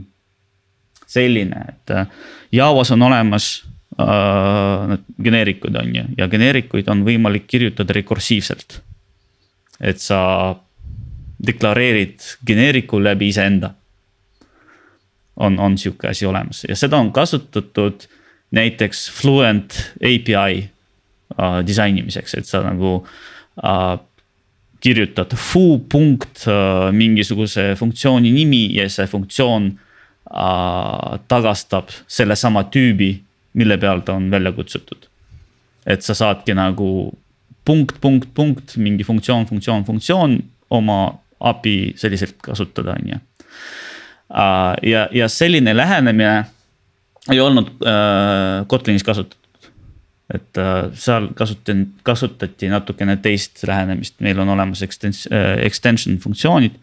[1.06, 2.06] selline, et äh,
[2.52, 3.50] Javas on olemas
[3.98, 8.76] need geneerikud on ju ja geneerikuid on võimalik kirjutada rekursiivselt.
[9.80, 10.54] et sa
[11.46, 13.74] deklareerid geneeriku läbi iseenda.
[15.36, 18.08] on, on sihuke asi olemas ja seda on kasutatud
[18.50, 20.70] näiteks Fluent API
[21.38, 23.06] äh, disainimiseks, et sa nagu
[23.64, 23.98] äh,
[24.80, 33.12] kirjutad foo punkt äh, mingisuguse funktsiooni nimi ja see funktsioon äh, tagastab sellesama tüübi,
[33.58, 35.08] mille peal ta on välja kutsutud.
[35.86, 37.14] et sa saadki nagu
[37.64, 40.38] punkt, punkt, punkt, mingi funktsioon, funktsioon, funktsioon
[40.70, 43.18] oma API selliselt kasutada, on ju.
[44.90, 46.44] ja, ja selline lähenemine
[47.32, 49.38] ei olnud äh, Kotlinis kasutatud.
[50.34, 56.74] et äh, seal kasutati, kasutati natukene teist lähenemist, meil on olemas extens- äh,, extension funktsioonid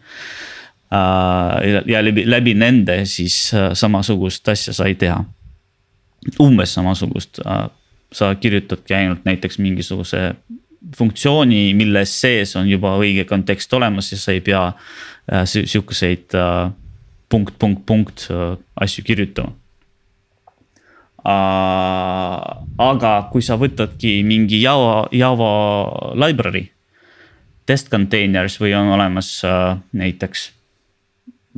[0.92, 1.82] äh,.
[1.86, 5.24] ja läbi, läbi nende siis äh, samasugust asja sai teha.
[6.40, 7.68] umbes samasugust äh,,
[8.12, 10.34] sa kirjutadki ainult näiteks mingisuguse
[10.96, 16.70] funktsiooni, milles sees on juba õige kontekst olemas ja sa ei pea äh, sihukeseid äh,
[17.32, 19.54] punkt, punkt, punkt äh, asju kirjutama.
[21.26, 25.48] aga kui sa võtadki mingi Java, Java
[26.14, 26.68] library,
[27.66, 29.32] test containers või on olemas
[29.90, 30.44] näiteks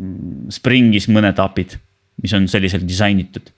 [0.00, 1.76] mm, Springis mõned API-d,
[2.24, 3.52] mis on selliselt disainitud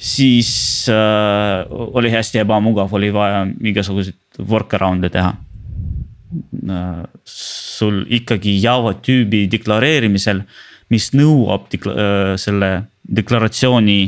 [0.00, 5.34] siis äh, oli hästi ebamugav, oli vaja igasuguseid workaround'e teha
[6.70, 7.04] äh,.
[7.24, 10.42] sul ikkagi Java tüübi deklareerimisel,
[10.92, 12.72] mis nõuab dekla äh, selle
[13.04, 14.00] deklaratsiooni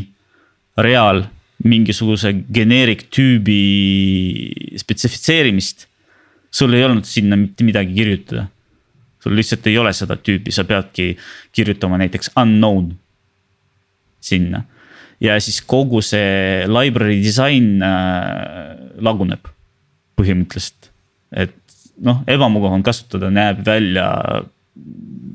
[0.80, 1.26] real
[1.62, 3.60] mingisuguse generic tüübi
[4.80, 5.86] spetsifitseerimist.
[6.50, 8.48] sul ei olnud sinna mitte midagi kirjutada.
[9.20, 11.16] sul lihtsalt ei ole seda tüüpi, sa peadki
[11.52, 12.94] kirjutama näiteks unknown
[14.20, 14.64] sinna
[15.22, 19.50] ja siis kogu see library disain äh, laguneb
[20.18, 20.90] põhimõtteliselt.
[21.32, 21.54] et
[22.02, 24.08] noh, ebamugav on kasutada, näeb välja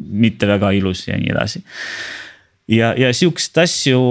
[0.08, 1.63] mitte väga ilus ja nii edasi.
[2.67, 4.02] ja, ja sihukest asju,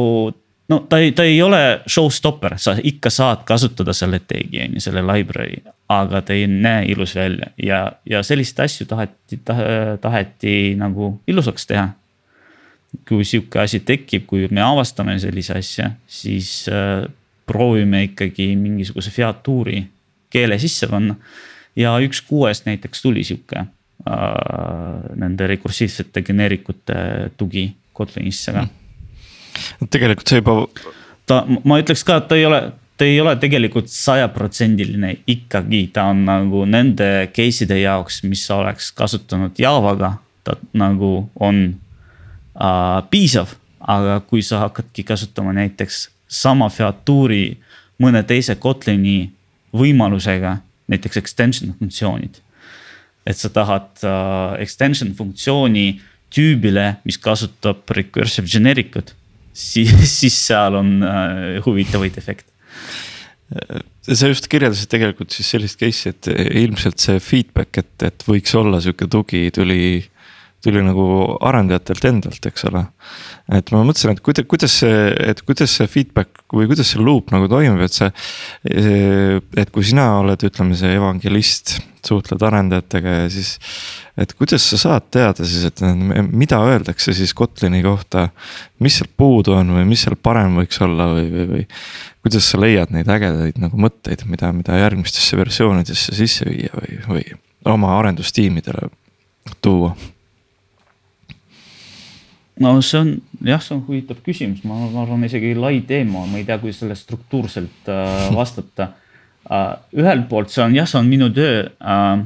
[0.69, 4.85] no ta ei, ta ei ole showstopper, sa ikka saad kasutada selle tag'i on ju,
[4.89, 5.63] selle library.
[5.89, 9.39] aga ta ei näe ilus välja ja, ja selliseid asju taheti,
[10.01, 11.91] taheti nagu ilusaks teha
[13.09, 17.07] kui sihuke asi tekib, kui me avastame sellise asja, siis äh,
[17.47, 19.85] proovime ikkagi mingisuguse featuuri
[20.31, 21.17] keele sisse panna.
[21.77, 23.69] ja üks kuuest näiteks tuli sihuke äh,
[25.15, 26.97] nende rekursiivsete geneerikute
[27.37, 29.89] tugi Kotlinisse ka mm..
[29.91, 30.67] tegelikult see juba.
[31.27, 32.61] ta, ma ütleks ka, et ta ei ole,
[32.97, 39.59] ta ei ole tegelikult sajaprotsendiline ikkagi, ta on nagu nende case'ide jaoks, mis oleks kasutanud
[39.61, 41.67] Javaga, ta nagu on
[42.57, 47.57] äh, piisav, aga kui sa hakkadki kasutama näiteks sama featuuri
[48.03, 49.31] mõne teise Kotlini
[49.77, 50.57] võimalusega,
[50.91, 52.43] näiteks extension funktsioonid.
[53.27, 59.15] et sa tahad äh, extension funktsiooni tüübile, mis kasutab recursive generic ut,
[59.53, 59.91] siis,
[60.21, 62.53] siis seal on äh, huvitavaid efekte
[64.15, 66.29] sa just kirjeldasid tegelikult siis sellist case'i, et
[66.63, 70.03] ilmselt see feedback, et, et võiks olla sihuke tugi, tuli
[70.67, 71.07] tuli nagu
[71.47, 72.83] arendajatelt endalt, eks ole.
[73.55, 77.31] et ma mõtlesin, et kuidas, kuidas see, et kuidas see feedback või kuidas see loop
[77.35, 78.11] nagu toimub, et see.
[79.63, 81.77] et kui sina oled, ütleme see evangelist,
[82.07, 83.57] suhtled arendajatega ja siis.
[84.19, 85.83] et kuidas sa saad teada siis, et
[86.31, 88.29] mida öeldakse siis Kotlini kohta.
[88.83, 91.65] mis seal puudu on või mis seal parem võiks olla või, või, või.
[92.27, 97.25] kuidas sa leiad neid ägedaid nagu mõtteid, mida, mida järgmistesse versioonidesse sisse viia või, või
[97.67, 98.91] oma arendustiimidele
[99.63, 99.95] tuua
[102.61, 103.11] no see on
[103.45, 106.81] jah, see on huvitav küsimus, ma, ma arvan, isegi lai teema, ma ei tea, kuidas
[106.81, 108.91] sellele struktuurselt äh, vastata
[109.51, 109.77] äh,.
[109.97, 112.25] ühelt poolt see on jah, see on minu töö äh,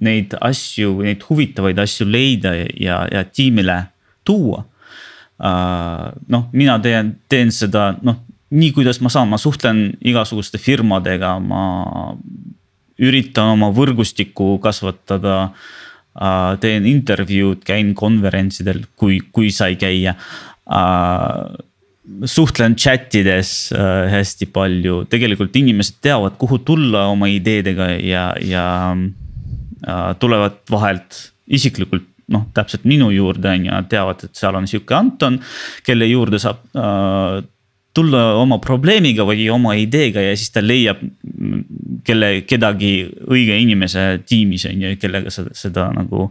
[0.00, 3.82] neid asju, neid huvitavaid asju leida ja, ja tiimile
[4.24, 6.08] tuua uh,.
[6.28, 12.16] noh, mina teen, teen seda noh, nii kuidas ma saan, ma suhtlen igasuguste firmadega, ma
[13.00, 15.68] üritan oma võrgustikku kasvatada uh,.
[16.60, 20.16] Teen intervjuud, käin konverentsidel, kui, kui sai käia.
[20.70, 21.54] Uh,
[22.26, 28.64] suhtlen chat ides äh, hästi palju, tegelikult inimesed teavad, kuhu tulla oma ideedega ja, ja
[28.96, 34.94] äh, tulevad vahelt isiklikult noh, täpselt minu juurde on ju, teavad, et seal on sihuke
[34.94, 35.40] Anton,
[35.86, 37.40] kelle juurde saab äh,
[37.94, 41.02] tulla oma probleemiga või oma ideega ja siis ta leiab
[42.10, 42.92] kelle, kedagi
[43.30, 46.28] õige inimese tiimis on ju, kellega seda, seda nagu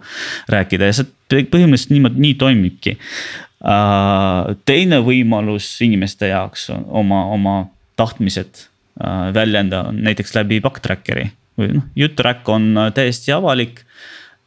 [0.51, 0.89] rääkida.
[0.89, 1.09] Ja see
[1.49, 2.95] põhimõtteliselt niimoodi, nii toimibki.
[3.59, 4.55] Uh,.
[4.63, 7.55] teine võimalus inimeste jaoks on oma, oma
[7.99, 11.27] tahtmised uh, väljendada näiteks läbi backtracker'i.
[11.59, 13.83] Või noh, jutt-track on täiesti avalik.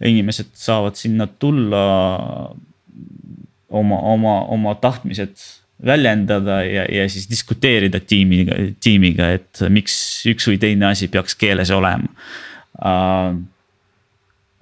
[0.03, 1.83] Inimesed saavad sinna tulla
[3.69, 5.37] oma, oma, oma tahtmised
[5.87, 9.95] väljendada ja, ja siis diskuteerida tiimiga, tiimiga, et miks
[10.31, 12.11] üks või teine asi peaks keeles olema
[12.79, 13.33] uh,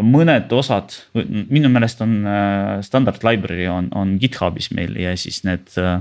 [0.00, 5.68] mõned osad, minu meelest on uh, standard library on, on GitHubis meil ja siis need
[5.80, 6.00] uh,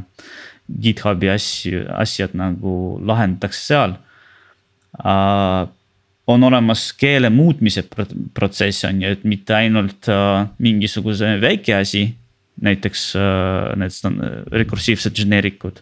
[0.69, 3.97] GitHubi asju, asjad nagu lahendatakse seal
[5.03, 5.67] uh,
[6.29, 7.83] on olemas keele muutmise
[8.33, 12.03] protsess on ju, et mitte ainult äh, mingisuguse väike asi.
[12.61, 15.81] Näiteks äh, need rekursiivsed geneerikud,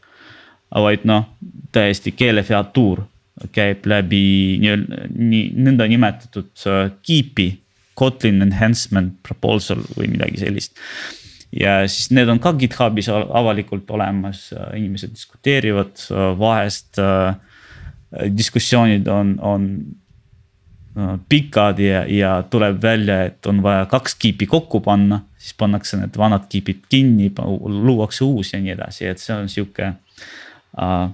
[0.71, 1.29] vaid noh,
[1.75, 3.05] täiesti keelefeatuur
[3.53, 7.55] käib läbi nii nõndanimetatud äh, keep'i.
[7.97, 10.75] Kotlin enhancement proposal või midagi sellist.
[11.49, 16.03] ja siis need on ka GitHubis avalikult olemas, inimesed diskuteerivad,
[16.37, 17.33] vahest äh,
[18.37, 19.65] diskussioonid on, on
[20.97, 25.99] Äh, pikad ja, ja tuleb välja, et on vaja kaks kiipi kokku panna, siis pannakse
[26.01, 31.07] need vanad kiipid kinni, luuakse uus ja nii edasi, et see on sihuke uh,.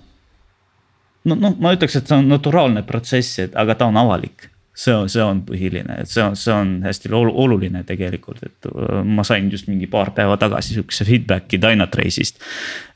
[1.29, 4.93] no, noh, ma ütleks, et see on naturaalne protsess, et aga ta on avalik see
[4.93, 9.25] on, see on põhiline, et see on, see on hästi oluline tegelikult, et äh, ma
[9.27, 12.41] sain just mingi paar päeva tagasi sihukese feedback'i Dynatrace'ist.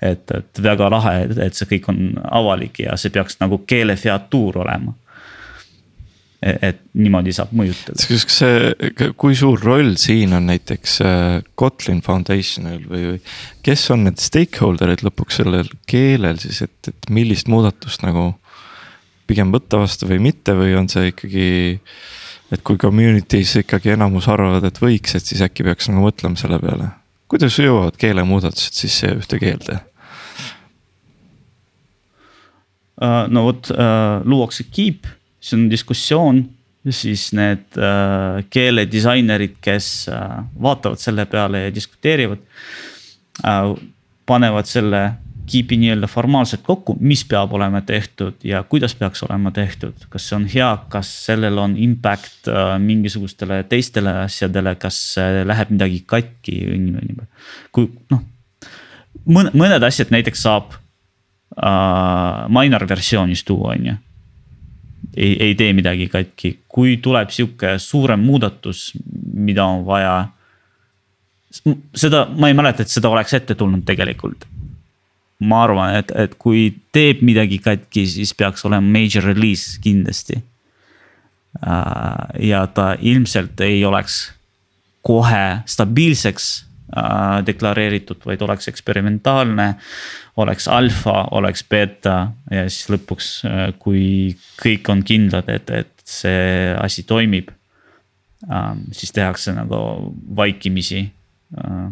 [0.01, 1.99] et, et väga lahe, et see kõik on
[2.41, 4.95] avalik ja see peaks nagu keelefeatuur olema
[6.41, 7.97] et niimoodi saab mõjutada.
[7.97, 13.21] kas see, kui suur roll siin on näiteks äh, Kotlin Foundationil või, või
[13.65, 18.29] kes on need stakeholder'id lõpuks sellel keelel siis, et, et millist muudatust nagu
[19.27, 21.49] pigem võtta vastu või mitte või on see ikkagi.
[22.53, 26.61] et kui community's ikkagi enamus arvavad, et võiks, et siis äkki peaks nagu mõtlema selle
[26.61, 26.93] peale.
[27.27, 29.81] kuidas jõuavad keelemuudatused sisse ühte keelde?
[33.01, 36.41] Äh, no vot uh, luuakse keep siis on diskussioon,
[36.89, 42.43] siis need äh, keeledisainerid, kes äh, vaatavad selle peale ja diskuteerivad
[43.45, 43.75] äh,.
[44.27, 45.01] panevad selle
[45.47, 50.35] keep'i nii-öelda formaalselt kokku, mis peab olema tehtud ja kuidas peaks olema tehtud, kas see
[50.35, 56.57] on hea, kas sellel on impact äh, mingisugustele teistele asjadele, kas äh, läheb midagi katki
[56.71, 57.29] või niimoodi.
[57.71, 58.25] kui noh,
[59.27, 63.97] mõned asjad näiteks saab äh, minor versioonis tuua, on ju
[65.17, 68.91] ei, ei tee midagi katki, kui tuleb sihuke suurem muudatus,
[69.33, 70.27] mida on vaja.
[71.95, 74.45] seda, ma ei mäleta, et seda oleks ette tulnud tegelikult.
[75.39, 80.39] ma arvan, et, et kui teeb midagi katki, siis peaks olema major release kindlasti.
[81.61, 84.31] Äh, ja ta ilmselt ei oleks
[85.05, 86.66] kohe stabiilseks
[87.45, 89.73] deklareeritud, vaid oleks eksperimentaalne
[90.37, 92.15] oleks alfa, oleks beeta
[92.51, 97.51] ja siis lõpuks, äh, kui kõik on kindlad, et, et see asi toimib.
[98.53, 99.79] Ähm, siis tehakse nagu
[100.37, 101.07] vaikimisi,
[101.57, 101.87] äh,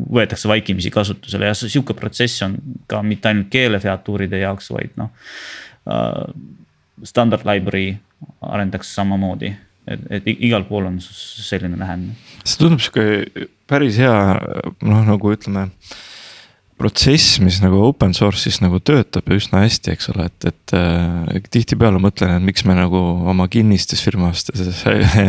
[0.00, 2.54] võetakse vaikimisi kasutusele ja sihuke protsess on
[2.88, 5.10] ka mitte ainult keelefeatuuride jaoks, vaid noh.
[5.90, 6.22] Äh,
[7.04, 7.96] standard library
[8.44, 9.50] arendatakse samamoodi,
[9.90, 12.16] et, et igal pool on selline lähenemine.
[12.44, 14.14] see tundub sihuke päris hea
[14.86, 15.68] noh, nagu ütleme
[16.80, 21.40] protsess, mis nagu open source'is nagu töötab ja üsna hästi, eks ole, et, et äh,
[21.52, 24.80] tihtipeale mõtlen, et miks me nagu oma kinnistes firmastes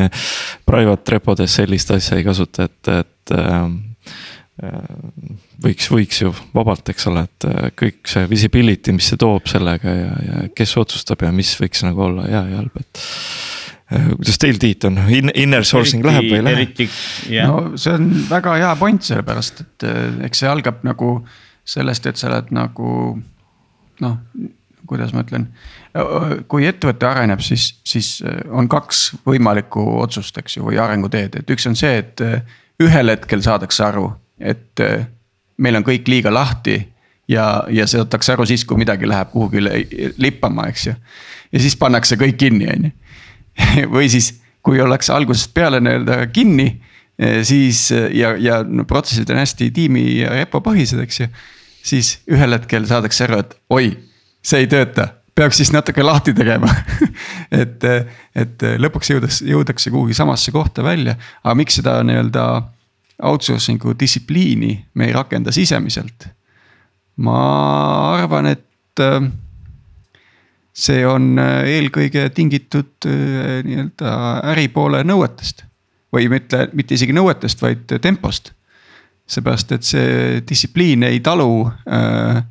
[0.69, 3.67] private repodes sellist asja ei kasuta, et, et äh,
[5.61, 9.95] võiks, võiks ju vabalt, eks ole, et äh, kõik see visibility, mis see toob sellega
[9.95, 13.03] ja, ja kes otsustab ja mis võiks nagu olla hea ja halb, et.
[13.91, 16.59] Kuidas teil Tiit on, inner sourcing läheb või ei lähe?
[16.61, 16.87] eriti,
[17.31, 17.49] jah.
[17.51, 21.17] no see on väga hea point, sellepärast et eh, eks see algab nagu
[21.67, 22.93] sellest, et sa oled nagu
[24.01, 24.15] noh,
[24.89, 25.49] kuidas ma ütlen.
[26.51, 31.53] kui ettevõte areneb, siis, siis eh, on kaks võimalikku otsust, eks ju, või arenguteed, et
[31.55, 32.39] üks on see, et eh,
[32.81, 34.07] ühel hetkel saadakse aru,
[34.39, 34.79] et
[35.61, 36.79] meil on kõik liiga lahti
[37.29, 39.83] ja, ja saadakse aru siis, kui midagi läheb kuhugile
[40.17, 40.95] lippama, eks ju.
[41.51, 42.97] ja siis pannakse kõik kinni, on ju
[43.95, 46.67] või siis, kui ollakse algusest peale nii-öelda kinni,
[47.17, 51.31] eh, siis ja, ja no protsessid on hästi tiimi ja repo põhised, eks ju.
[51.83, 53.89] siis ühel hetkel saadakse aru, et oi,
[54.45, 56.69] see ei tööta, peab siis natuke lahti tegema
[57.61, 57.87] et,
[58.35, 62.45] et lõpuks jõudes, jõudakse kuhugi samasse kohta välja, aga miks seda nii-öelda
[63.21, 66.29] outsourcing'u distsipliini me ei rakenda sisemiselt?
[67.21, 67.37] ma
[68.15, 69.01] arvan, et
[70.73, 74.13] see on äh, eelkõige tingitud äh, nii-öelda
[74.53, 75.65] äripoole nõuetest.
[76.11, 78.51] või mitte, mitte isegi nõuetest, vaid tempost.
[79.31, 82.41] seepärast, et see distsipliin ei talu äh,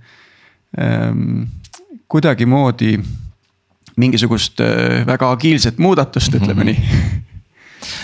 [0.79, 1.11] äh,
[2.09, 2.99] kuidagimoodi
[3.97, 6.79] mingisugust äh, väga agiilset muudatust, ütleme nii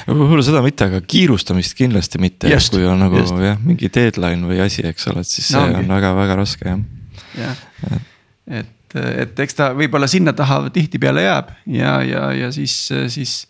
[0.06, 3.36] võib-olla seda mitte, aga kiirustamist kindlasti mitte, kui on nagu just.
[3.42, 5.82] jah, mingi deadline või asi, eks ole, et siis no, see ongi.
[5.82, 6.80] on väga-väga raske jah.
[7.36, 8.00] jah,
[8.60, 12.76] et et eks ta võib-olla sinna taha tihtipeale jääb ja, ja, ja siis,
[13.12, 13.40] siis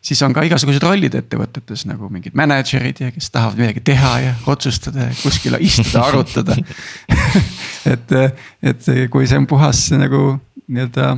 [0.00, 4.36] siis on ka igasugused rollid ettevõtetes nagu mingid mänedžerid ja kes tahavad midagi teha ja
[4.50, 6.56] otsustada ja kuskile istuda, arutada.
[7.90, 8.10] Et,
[8.60, 10.34] et kui see on puhas nagu
[10.68, 11.14] nii-öelda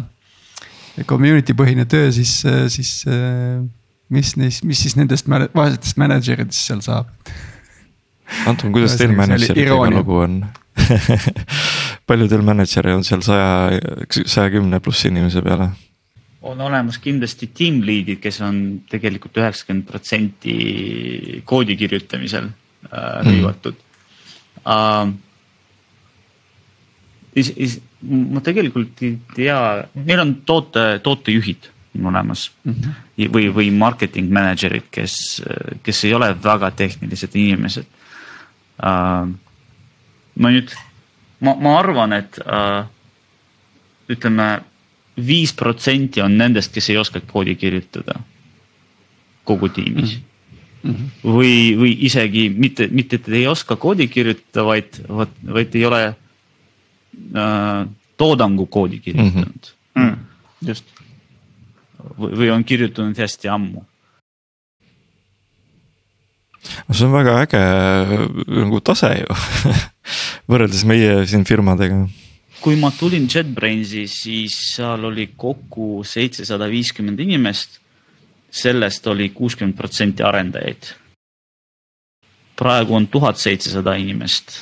[1.11, 2.37] community põhine töö, siis,
[2.71, 2.93] siis
[4.15, 7.11] mis neist, mis siis nendest vaestest mänedžeridest seal saab?
[8.47, 10.39] Anton, kuidas teil mänedžeritega lugu on
[12.13, 15.73] palju teil mänedžere on seal saja, saja kümne pluss inimese peale?
[16.43, 18.57] on olemas kindlasti team lead'id, kes on
[18.91, 20.55] tegelikult üheksakümmend protsenti
[21.47, 24.65] koodi kirjutamisel äh, rõivatud mm.
[24.67, 25.13] uh,.
[27.33, 29.55] Is, is, ma tegelikult ei tea,
[29.95, 33.31] meil on toote, tootejuhid on olemas mm -hmm.
[33.33, 35.15] või, või marketing manager'id, kes,
[35.83, 37.87] kes ei ole väga tehnilised inimesed
[38.85, 39.31] uh,
[40.35, 40.73] ma nüüd,
[41.43, 42.85] ma, ma arvan, et äh,
[44.13, 44.49] ütleme
[45.17, 48.19] viis protsenti on nendest, kes ei oska koodi kirjutada
[49.45, 50.17] kogu tiimis
[50.83, 50.91] mm.
[50.91, 51.09] -hmm.
[51.25, 56.03] või, või isegi mitte, mitte, et ei oska koodi kirjutada, vaid, vaid, vaid ei ole
[56.09, 57.87] äh,
[58.17, 60.03] toodangu koodi kirjutanud mm.
[60.03, 60.11] -hmm.
[60.11, 60.69] Mm.
[60.69, 60.85] just.
[62.19, 63.85] või on kirjutanud hästi ammu
[66.93, 67.63] see on väga äge
[68.47, 69.37] nagu tase ju
[70.51, 72.07] võrreldes meie siin firmadega.
[72.63, 77.81] kui ma tulin JetBrainsi, siis seal oli kokku seitsesada viiskümmend inimest.
[78.51, 80.95] sellest oli kuuskümmend protsenti arendajaid.
[82.57, 84.53] praegu on tuhat seitsesada inimest.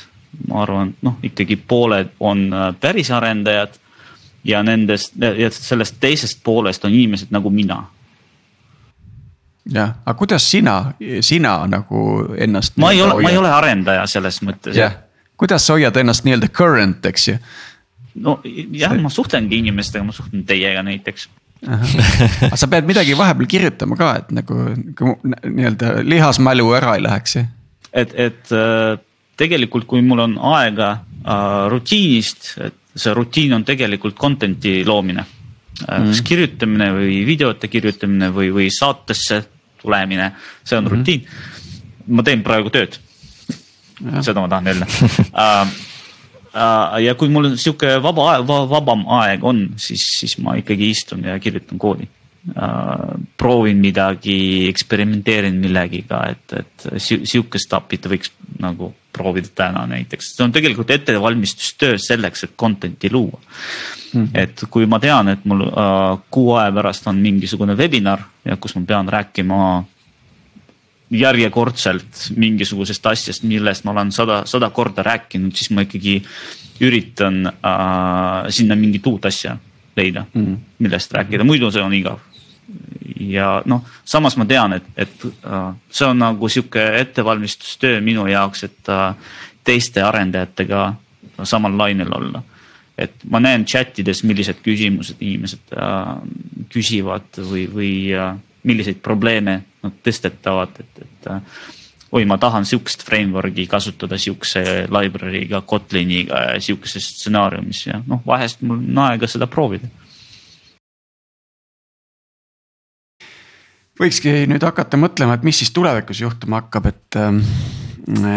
[0.49, 3.77] ma arvan, noh ikkagi pooled on äh, päris arendajad
[4.45, 7.85] ja nendest ja sellest teisest poolest on inimesed nagu mina
[9.75, 10.77] jah, aga kuidas sina,
[11.25, 12.05] sina nagu
[12.39, 12.77] ennast.
[12.81, 14.77] ma ei ole, ma ei ole arendaja selles mõttes.
[14.77, 14.97] jah,
[15.41, 17.37] kuidas sa hoiad ennast nii-öelda current, eks ju?
[18.25, 21.29] no jah, ma suhtlengi inimestega, ma suhtlen teiega näiteks
[21.61, 24.57] aga sa pead midagi vahepeal kirjutama ka, et nagu,
[25.45, 27.45] nii-öelda lihasmälu ära ei läheks ju.
[27.93, 28.97] et, et äh,
[29.41, 36.11] tegelikult, kui mul on aega äh, rutiinist, et see rutiin on tegelikult content'i loomine mm..
[36.11, 39.43] kas kirjutamine või videote kirjutamine või, või saatesse
[39.83, 40.33] tulemine,
[40.65, 40.99] see on mm -hmm.
[40.99, 41.27] rutiin.
[42.07, 42.99] ma teen praegu tööd.
[44.21, 44.87] seda ma tahan öelda
[45.45, 45.67] uh,
[46.55, 51.25] uh, ja kui mul sihuke vaba aeg, vabam aeg on, siis, siis ma ikkagi istun
[51.25, 52.09] ja kirjutan koodi
[52.57, 53.19] uh,.
[53.37, 56.89] proovin midagi, eksperimenteerin millegiga, et, et
[57.25, 63.41] sihukest API-t võiks nagu proovida täna näiteks, see on tegelikult ettevalmistustöö selleks, et content'i luua
[64.15, 64.25] mm.
[64.25, 64.29] -hmm.
[64.35, 68.75] et kui ma tean, et mul uh, kuu aja pärast on mingisugune webinar ja kus
[68.77, 69.85] ma pean rääkima
[71.11, 76.23] järjekordselt mingisugusest asjast, millest ma olen sada, sada korda rääkinud, siis ma ikkagi
[76.81, 79.57] üritan uh, sinna mingit uut asja
[79.97, 80.59] leida mm, -hmm.
[80.79, 82.19] millest rääkida, muidu see on igav.
[83.21, 88.65] Ja noh, samas ma tean, et, et uh, see on nagu sihuke ettevalmistustöö minu jaoks,
[88.69, 89.15] et uh,
[89.65, 90.95] teiste arendajatega
[91.43, 92.43] samal lainel olla.
[92.99, 96.09] Et ma näen chat ides, millised küsimused inimesed äh,
[96.73, 98.35] küsivad või, või äh,
[98.69, 101.63] milliseid probleeme nad tõstetavad, et, et äh,
[102.13, 108.61] oi, ma tahan sihukest framework'i kasutada sihukese library'ga, Kotliniga ja sihukeses stsenaariumis ja noh, vahest
[108.61, 109.89] mul on aega seda proovida
[114.01, 117.43] võikski nüüd hakata mõtlema, et mis siis tulevikus juhtuma hakkab, et, ähm,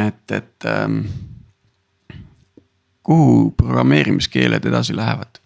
[0.07, 1.05] et, et ähm,
[3.03, 5.39] kuhu programmeerimiskeeled edasi lähevad?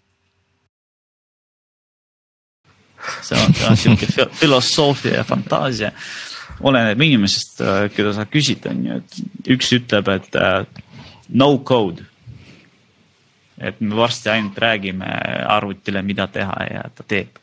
[3.22, 5.92] see on, on sihuke filosoofia ja fantaasia.
[6.60, 10.82] oleneb inimesest, äh, keda sa küsid, on ju, et üks ütleb, et uh,
[11.28, 12.04] no code.
[13.58, 15.06] et me varsti ainult räägime
[15.46, 17.38] arvutile, mida teha ja ta teeb.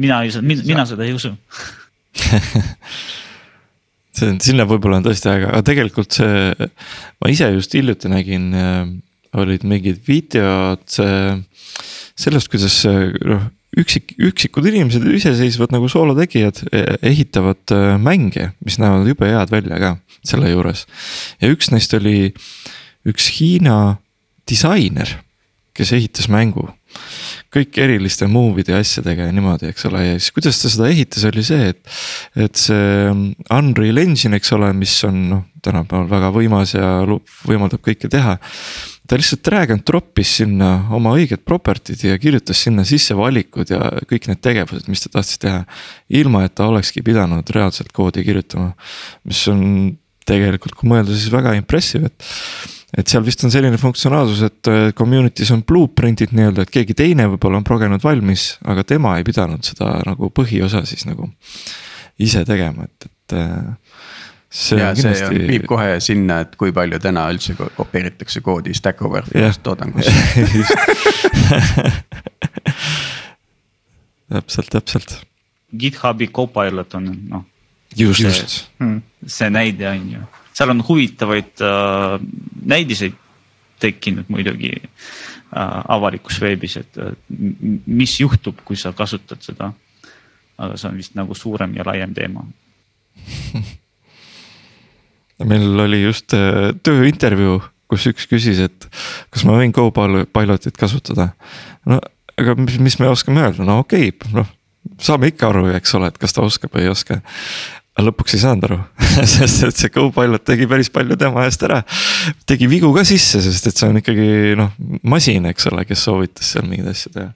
[0.00, 1.32] Mina ei usu, mina seda ei usu
[4.16, 6.70] see on, sinna võib-olla on tõesti aega, aga tegelikult see,
[7.20, 8.80] ma ise just hiljuti nägin, äh,
[9.36, 10.86] olid mingid videod
[12.16, 19.08] sellest, kuidas noh üksik, üksikud inimesed, iseseisvad nagu soolotegijad e-, ehitavad äh, mänge, mis näevad
[19.10, 19.92] jube head välja ka
[20.26, 20.86] selle juures.
[21.42, 22.32] ja üks neist oli
[23.06, 23.98] üks Hiina
[24.48, 25.18] disainer,
[25.76, 26.70] kes ehitas mängu
[27.56, 31.24] kõik eriliste move'ide ja asjadega ja niimoodi, eks ole, ja siis kuidas ta seda ehitas,
[31.28, 31.96] oli see, et.
[32.46, 36.90] et see um, Unreal Engine, eks ole, mis on noh, tänapäeval väga võimas ja
[37.48, 38.36] võimaldab kõike teha.
[39.06, 43.92] ta lihtsalt drag and drop'is sinna oma õiged property'd ja kirjutas sinna sisse valikud ja
[44.10, 45.64] kõik need tegevused, mis ta tahtis teha.
[46.08, 48.72] ilma, et ta olekski pidanud reaalselt koodi kirjutama,
[49.24, 49.62] mis on
[50.28, 52.32] tegelikult, kui mõelda, siis väga impressive, et
[52.96, 57.26] et seal vist on selline funktsionaalsus, et äh, community's on blueprint'id nii-öelda, et keegi teine
[57.32, 61.28] võib-olla on progenud valmis, aga tema ei pidanud seda nagu põhiosa siis nagu
[62.22, 63.36] ise tegema, et, et.
[63.42, 63.66] Äh,
[64.56, 65.26] see ja kindlasti...
[65.34, 70.14] see viib kohe sinna, et kui palju täna üldse kopeeritakse koodi Stack Overflow'st toodangusse
[74.32, 75.18] täpselt, täpselt.
[75.76, 77.44] GitHubi Copilot on noh.
[77.96, 78.70] Just, just.,
[79.26, 80.26] see näide on ju
[80.56, 82.20] seal on huvitavaid äh,
[82.64, 83.12] näidiseid
[83.80, 84.88] tekkinud muidugi äh,
[85.88, 87.12] avalikus veebis, et äh,
[87.86, 89.72] mis juhtub, kui sa kasutad seda.
[90.56, 92.40] aga see on vist nagu suurem ja laiem teema
[95.50, 97.60] meil oli just äh, tööintervjuu,
[97.92, 98.88] kus üks küsis, et
[99.30, 101.28] kas ma võin Copilotit kasutada.
[101.84, 102.00] no
[102.36, 104.48] aga mis, mis me oskame öelda, no okei okay,, noh
[105.02, 107.20] saame ikka aru, eks ole, et kas ta oskab või ei oska
[108.04, 108.78] lõpuks ei saanud aru
[109.34, 111.82] sest et see Copilot tegi päris palju tema eest ära.
[112.48, 114.74] tegi vigu ka sisse, sest et see on ikkagi noh,
[115.08, 117.30] masin, eks ole, kes soovitas seal mingeid asju teha.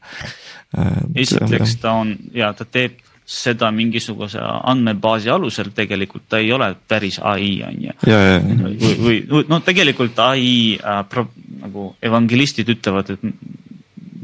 [1.18, 3.00] esiteks ta on ja ta teeb
[3.30, 7.96] seda mingisuguse andmebaasi alusel, tegelikult ta ei ole päris ai on ju.
[9.04, 11.28] või, või no tegelikult ai äh, pro,
[11.60, 13.22] nagu evangelistid ütlevad, et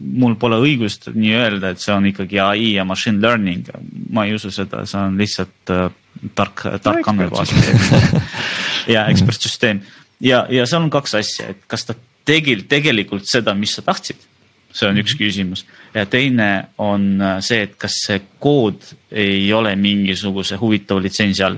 [0.06, 3.68] mul pole õigust nii öelda, et see on ikkagi ai ja machine learning.
[4.10, 5.88] ma ei usu seda, see on lihtsalt äh,
[6.34, 7.52] tark, tark andmebaas
[8.94, 9.82] ja ekspertsüsteem
[10.20, 11.96] ja, ja seal on kaks asja, et kas ta
[12.26, 14.18] tegi tegelikult seda, mis sa tahtsid.
[14.76, 15.22] see on üks mhm.
[15.22, 21.44] küsimus ja teine on äh, see, et kas see kood ei ole mingisuguse huvitava litsentsi
[21.46, 21.56] all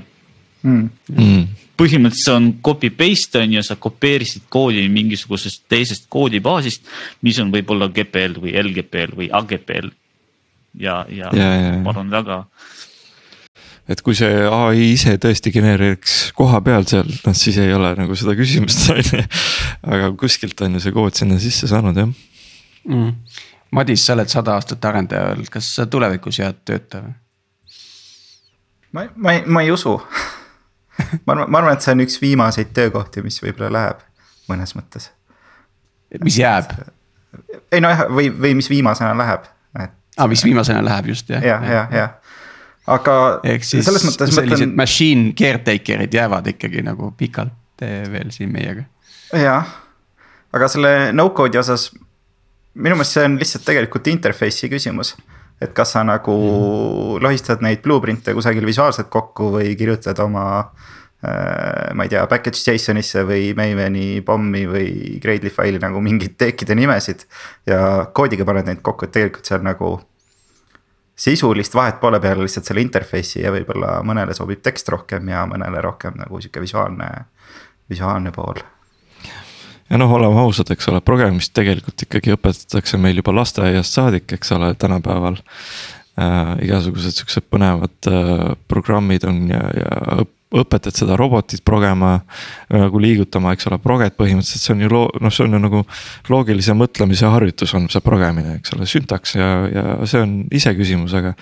[0.63, 0.89] mm..
[1.15, 1.47] Mm.
[1.79, 6.85] Põhimõtteliselt see on copy paste on ju, sa kopeerisid koodi mingisugusest teisest koodibaasist,
[7.25, 9.89] mis on võib-olla GPL või LGPL või AGPL.
[10.79, 12.43] ja, ja, ja, ja ma arvan väga
[13.89, 18.17] et kui see ai ise tõesti genereeriks koha peal seal, noh siis ei ole nagu
[18.17, 19.23] seda küsimust on ju.
[19.95, 23.15] aga kuskilt on ju see kood sinna sisse saanud jah mm..
[23.69, 27.11] Madis, sa oled sada aastat arendaja olnud, kas sa tulevikus jääd töötaja?
[28.93, 29.97] ma, ma ei, ma ei usu
[31.25, 34.05] ma arvan, ma arvan, et see on üks viimaseid töökohti, mis võib-olla läheb
[34.49, 35.11] mõnes mõttes.
[36.23, 36.73] mis jääb?
[37.71, 39.45] ei nojah, või, või mis viimasena läheb,
[39.77, 39.83] et.
[39.85, 41.43] aa, ah, mis viimasena läheb just jah.
[41.45, 42.07] ja, ja, ja, ja
[42.89, 44.77] aga ehk siis selles mõttes sellised mõtlen...
[44.79, 48.85] machine caretaker'id jäävad ikkagi nagu pikalt veel siin meiega.
[49.37, 49.67] jah,
[50.55, 51.89] aga selle no-code'i osas
[52.73, 55.15] minu meelest see on lihtsalt tegelikult interface'i küsimus.
[55.61, 57.23] et kas sa nagu mm.
[57.23, 60.89] lohistad neid blueprint'e kusagil visuaalselt kokku või kirjutad oma äh,.
[61.19, 67.25] Ma ei tea, package JSON-isse või Maveni pommi või Gradle faili nagu mingeid teekide nimesid.
[67.67, 69.89] ja koodiga paned neid kokku, et tegelikult on nagu
[71.19, 75.81] sisulist vahet poole peal lihtsalt selle interface'i ja võib-olla mõnele sobib tekst rohkem ja mõnele
[75.83, 77.09] rohkem nagu sihuke visuaalne,
[77.91, 78.63] visuaalne pool.
[79.89, 84.55] ja noh, oleme ausad, eks ole, programmist tegelikult ikkagi õpetatakse meil juba lasteaiast saadik, eks
[84.55, 85.41] ole, tänapäeval
[86.15, 86.55] äh,.
[86.63, 92.15] igasugused siuksed põnevad äh, programmid on ja, ja õpp õpetad seda robotit progema
[92.73, 95.81] nagu liigutama, eks ole, proget põhimõtteliselt see on ju loo-, noh, see on ju nagu
[96.31, 101.35] loogilise mõtlemise harjutus on see progemine, eks ole, süntaks ja, ja see on iseküsimus, aga.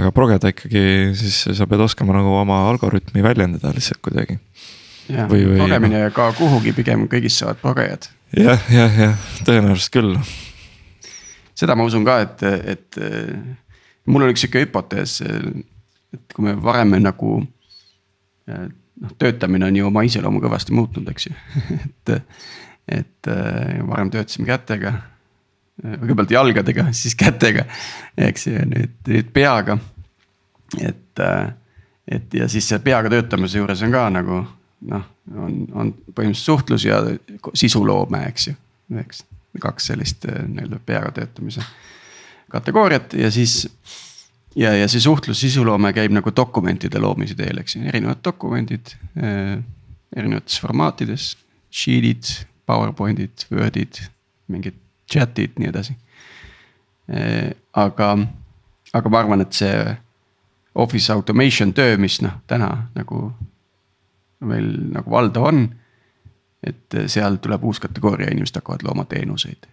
[0.00, 0.82] aga progeda ikkagi
[1.18, 4.40] siis sa pead oskama nagu oma algoritmi väljendada lihtsalt kuidagi.
[5.06, 8.10] jah, progemine ja ka kuhugi pigem kõigist saavad progejad.
[8.34, 10.18] jah, jah, jah, tõenäoliselt küll.
[11.54, 12.42] seda ma usun ka, et,
[12.74, 13.00] et
[14.10, 17.38] mul oli üks sihuke hüpotees, et kui me varem nagu
[18.50, 21.36] noh, töötamine on ju oma iseloomu kõvasti muutnud, eks ju
[21.86, 22.12] et,
[23.00, 23.30] et
[23.88, 24.94] varem töötasime kätega.
[25.80, 27.66] kõigepealt jalgadega, siis kätega,
[28.28, 29.78] eks ju, nüüd, nüüd peaga.
[30.80, 31.24] et,
[32.08, 34.42] et ja siis see peaga töötamise juures on ka nagu
[34.90, 37.02] noh, on, on põhimõtteliselt suhtlus ja
[37.54, 38.56] sisuloome, eks ju,
[39.00, 39.24] eks.
[39.60, 41.64] kaks sellist nii-öelda peaga töötamise
[42.50, 43.64] kategooriat ja siis
[44.56, 49.58] ja, ja see suhtlus, sisuloome käib nagu dokumentide loomise teel, eks ju, erinevad dokumendid äh,
[50.16, 51.32] erinevates formaatides.
[51.70, 52.26] Sheet'id,
[52.66, 54.00] PowerPoint'id, Word'id,
[54.50, 54.78] mingid
[55.10, 55.94] chat'id, nii edasi
[57.10, 57.52] äh,.
[57.78, 58.08] aga,
[58.92, 59.74] aga ma arvan, et see
[60.74, 63.28] office automation töö, mis noh, täna nagu
[64.46, 65.68] meil nagu valdav on.
[66.66, 69.64] et seal tuleb uus kategooria, inimesed hakkavad looma teenuseid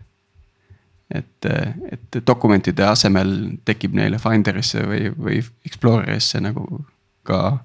[1.16, 1.46] et,
[1.92, 3.34] et dokumentide asemel
[3.66, 6.84] tekib neile Finderisse või, või Explorerisse nagu
[7.28, 7.58] ka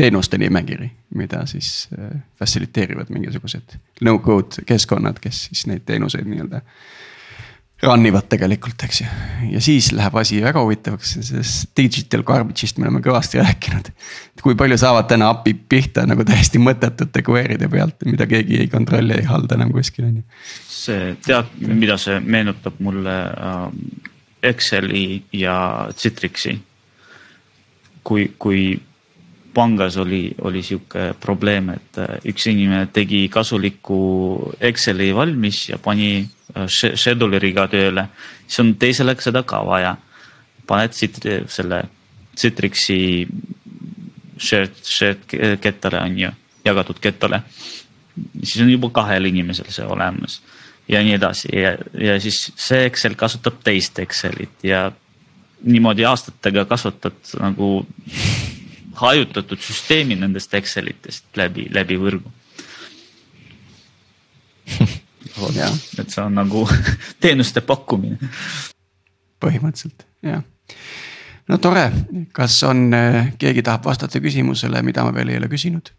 [0.00, 6.62] teenuste nimekiri, mida siis äh, faciliteerivad mingisugused no-code keskkonnad, kes siis neid teenuseid nii-öelda
[7.82, 9.06] run ivad tegelikult, eks ju.
[9.54, 13.88] ja siis läheb asi väga huvitavaks, sellest digital garbage'ist me oleme kõvasti rääkinud.
[14.34, 18.68] et kui palju saavad täna API pihta nagu täiesti mõttetute query'de pealt, mida keegi ei
[18.72, 20.26] kontrolli, ei halda enam kuskil on ju.
[20.68, 23.66] see tead, mida see meenutab mulle äh,
[24.42, 26.58] Exceli ja Citrixi.
[28.04, 28.80] kui, kui
[29.54, 36.28] pangas oli, oli sihuke probleem, et äh, üks inimene tegi kasuliku Exceli valmis ja pani
[36.56, 38.06] Äh, scheduleriga tööle,
[38.46, 39.96] siis on teisele seda ka vaja.
[40.66, 41.18] paned siit
[41.50, 41.82] selle
[42.38, 43.26] Citrixi
[44.38, 45.24] shared, shared
[45.60, 46.30] kettale on ju,
[46.64, 47.42] jagatud kettale.
[48.42, 50.40] siis on juba kahel inimesel see olemas
[50.88, 54.92] ja nii edasi ja, ja siis see Excel kasutab teist Excelit ja
[55.62, 57.86] niimoodi aastatega kasvatad nagu
[59.02, 62.32] hajutatud süsteemi nendest Excelitest läbi, läbi võrgu
[65.98, 66.66] et see on nagu
[67.22, 68.18] teenuste pakkumine.
[69.40, 70.42] põhimõtteliselt jah,
[71.48, 71.86] no tore,
[72.36, 75.92] kas on, äh, keegi tahab vastata küsimusele, mida ma veel ei ole küsinud?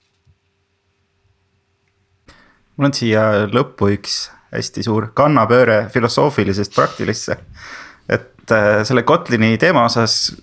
[2.77, 7.37] mul on siia lõppu üks hästi suur kannapööre filosoofilisest praktilisse.
[8.09, 10.35] et äh, selle Kotlini teema osas,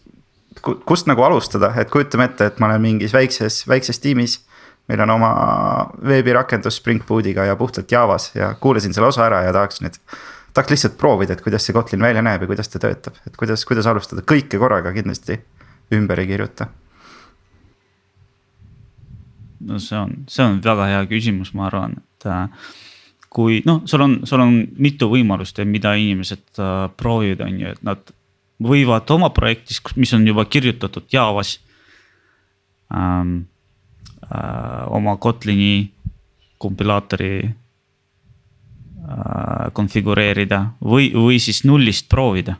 [0.63, 4.41] kust nagu alustada, et kujutame ette, et ma olen mingis väikses, väikses tiimis
[4.89, 5.31] meil on oma
[6.09, 10.01] veebirakendus Spring Boot'iga ja puhtalt Javas ja kuulasin selle osa ära ja tahaks nüüd.
[10.55, 13.65] tahaks lihtsalt proovida, et kuidas see Kotlin välja näeb ja kuidas ta töötab, et kuidas,
[13.69, 15.39] kuidas alustada, kõike korraga kindlasti
[15.95, 16.69] ümber ei kirjuta.
[19.61, 22.47] no see on, see on väga hea küsimus, ma arvan, et äh,
[23.29, 27.83] kui noh, sul on, sul on mitu võimalust mida inimesed äh, proovivad, on ju, et
[27.85, 28.15] nad
[28.63, 31.59] võivad oma projektis, mis on juba kirjutatud Javas
[32.95, 33.58] ähm, äh,
[34.29, 35.91] oma Kotlini
[36.59, 37.53] kompilaatori äh,
[39.73, 42.57] konfigureerida või, või siis nullist proovida.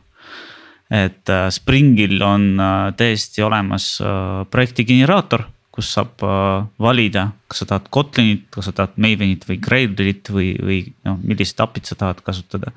[0.89, 7.61] et äh, Springil on äh, täiesti olemas äh, projekti generaator, kus saab äh, valida, kas
[7.61, 11.95] sa tahad Kotlinit, kas sa tahad Mavenit või Gradle'it või, või noh, millist API-t sa
[11.99, 12.71] tahad kasutada.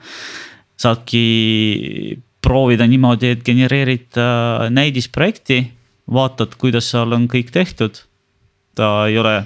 [0.77, 5.73] saadki proovida niimoodi, et genereerid äh, näidisprojekti,
[6.13, 8.03] vaatad, kuidas seal on kõik tehtud
[8.75, 9.37] ta ei ole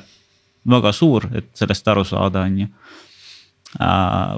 [0.66, 2.68] väga suur, et sellest aru saada, on ju.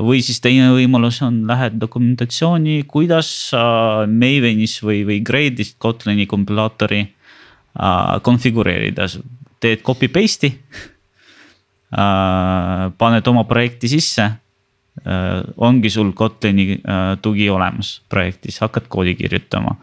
[0.02, 7.04] Või siis teine võimalus on, lähed dokumentatsiooni, kuidas Mavenis või, või Grade'ist Kotlini kompilaatori
[8.26, 9.06] konfigureerida,
[9.62, 10.50] teed copy paste'i
[11.88, 14.26] paned oma projekti sisse
[15.62, 19.76] ongi sul Kotlini äh, tugi olemas projektis, hakkad koodi kirjutama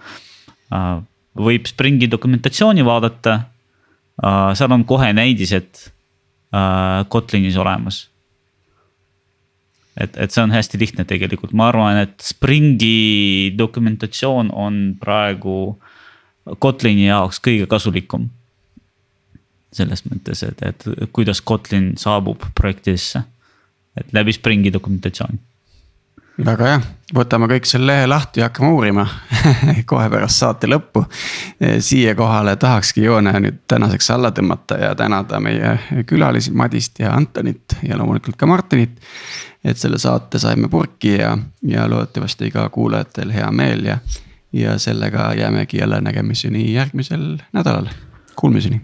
[1.36, 3.40] võib Springi dokumentatsiooni vaadata.
[4.56, 5.88] Seal on kohe näidised
[6.56, 8.10] uh, Kotlinis olemas.
[10.00, 15.78] et, et see on hästi lihtne tegelikult, ma arvan, et Springi dokumentatsioon on praegu
[16.60, 18.30] Kotlini jaoks kõige kasulikum.
[19.76, 23.24] selles mõttes, et, et kuidas Kotlin saabub projektidesse,
[23.98, 25.40] et läbi Springi dokumentatsiooni
[26.44, 26.80] väga hea,
[27.16, 29.06] võtame kõik selle lehe lahti ja hakkame uurima
[29.90, 31.06] kohe pärast saate lõppu.
[31.80, 35.78] siia kohale tahakski joone nüüd tänaseks alla tõmmata ja tänada meie
[36.08, 39.00] külalisi Madist ja Antonit ja loomulikult ka Martinit.
[39.64, 43.98] et selle saate saime purki ja, ja loodetavasti ka kuulajatel hea meel ja,
[44.54, 47.88] ja sellega jäämegi jälle nägemiseni järgmisel nädalal,
[48.36, 48.82] kuulmiseni.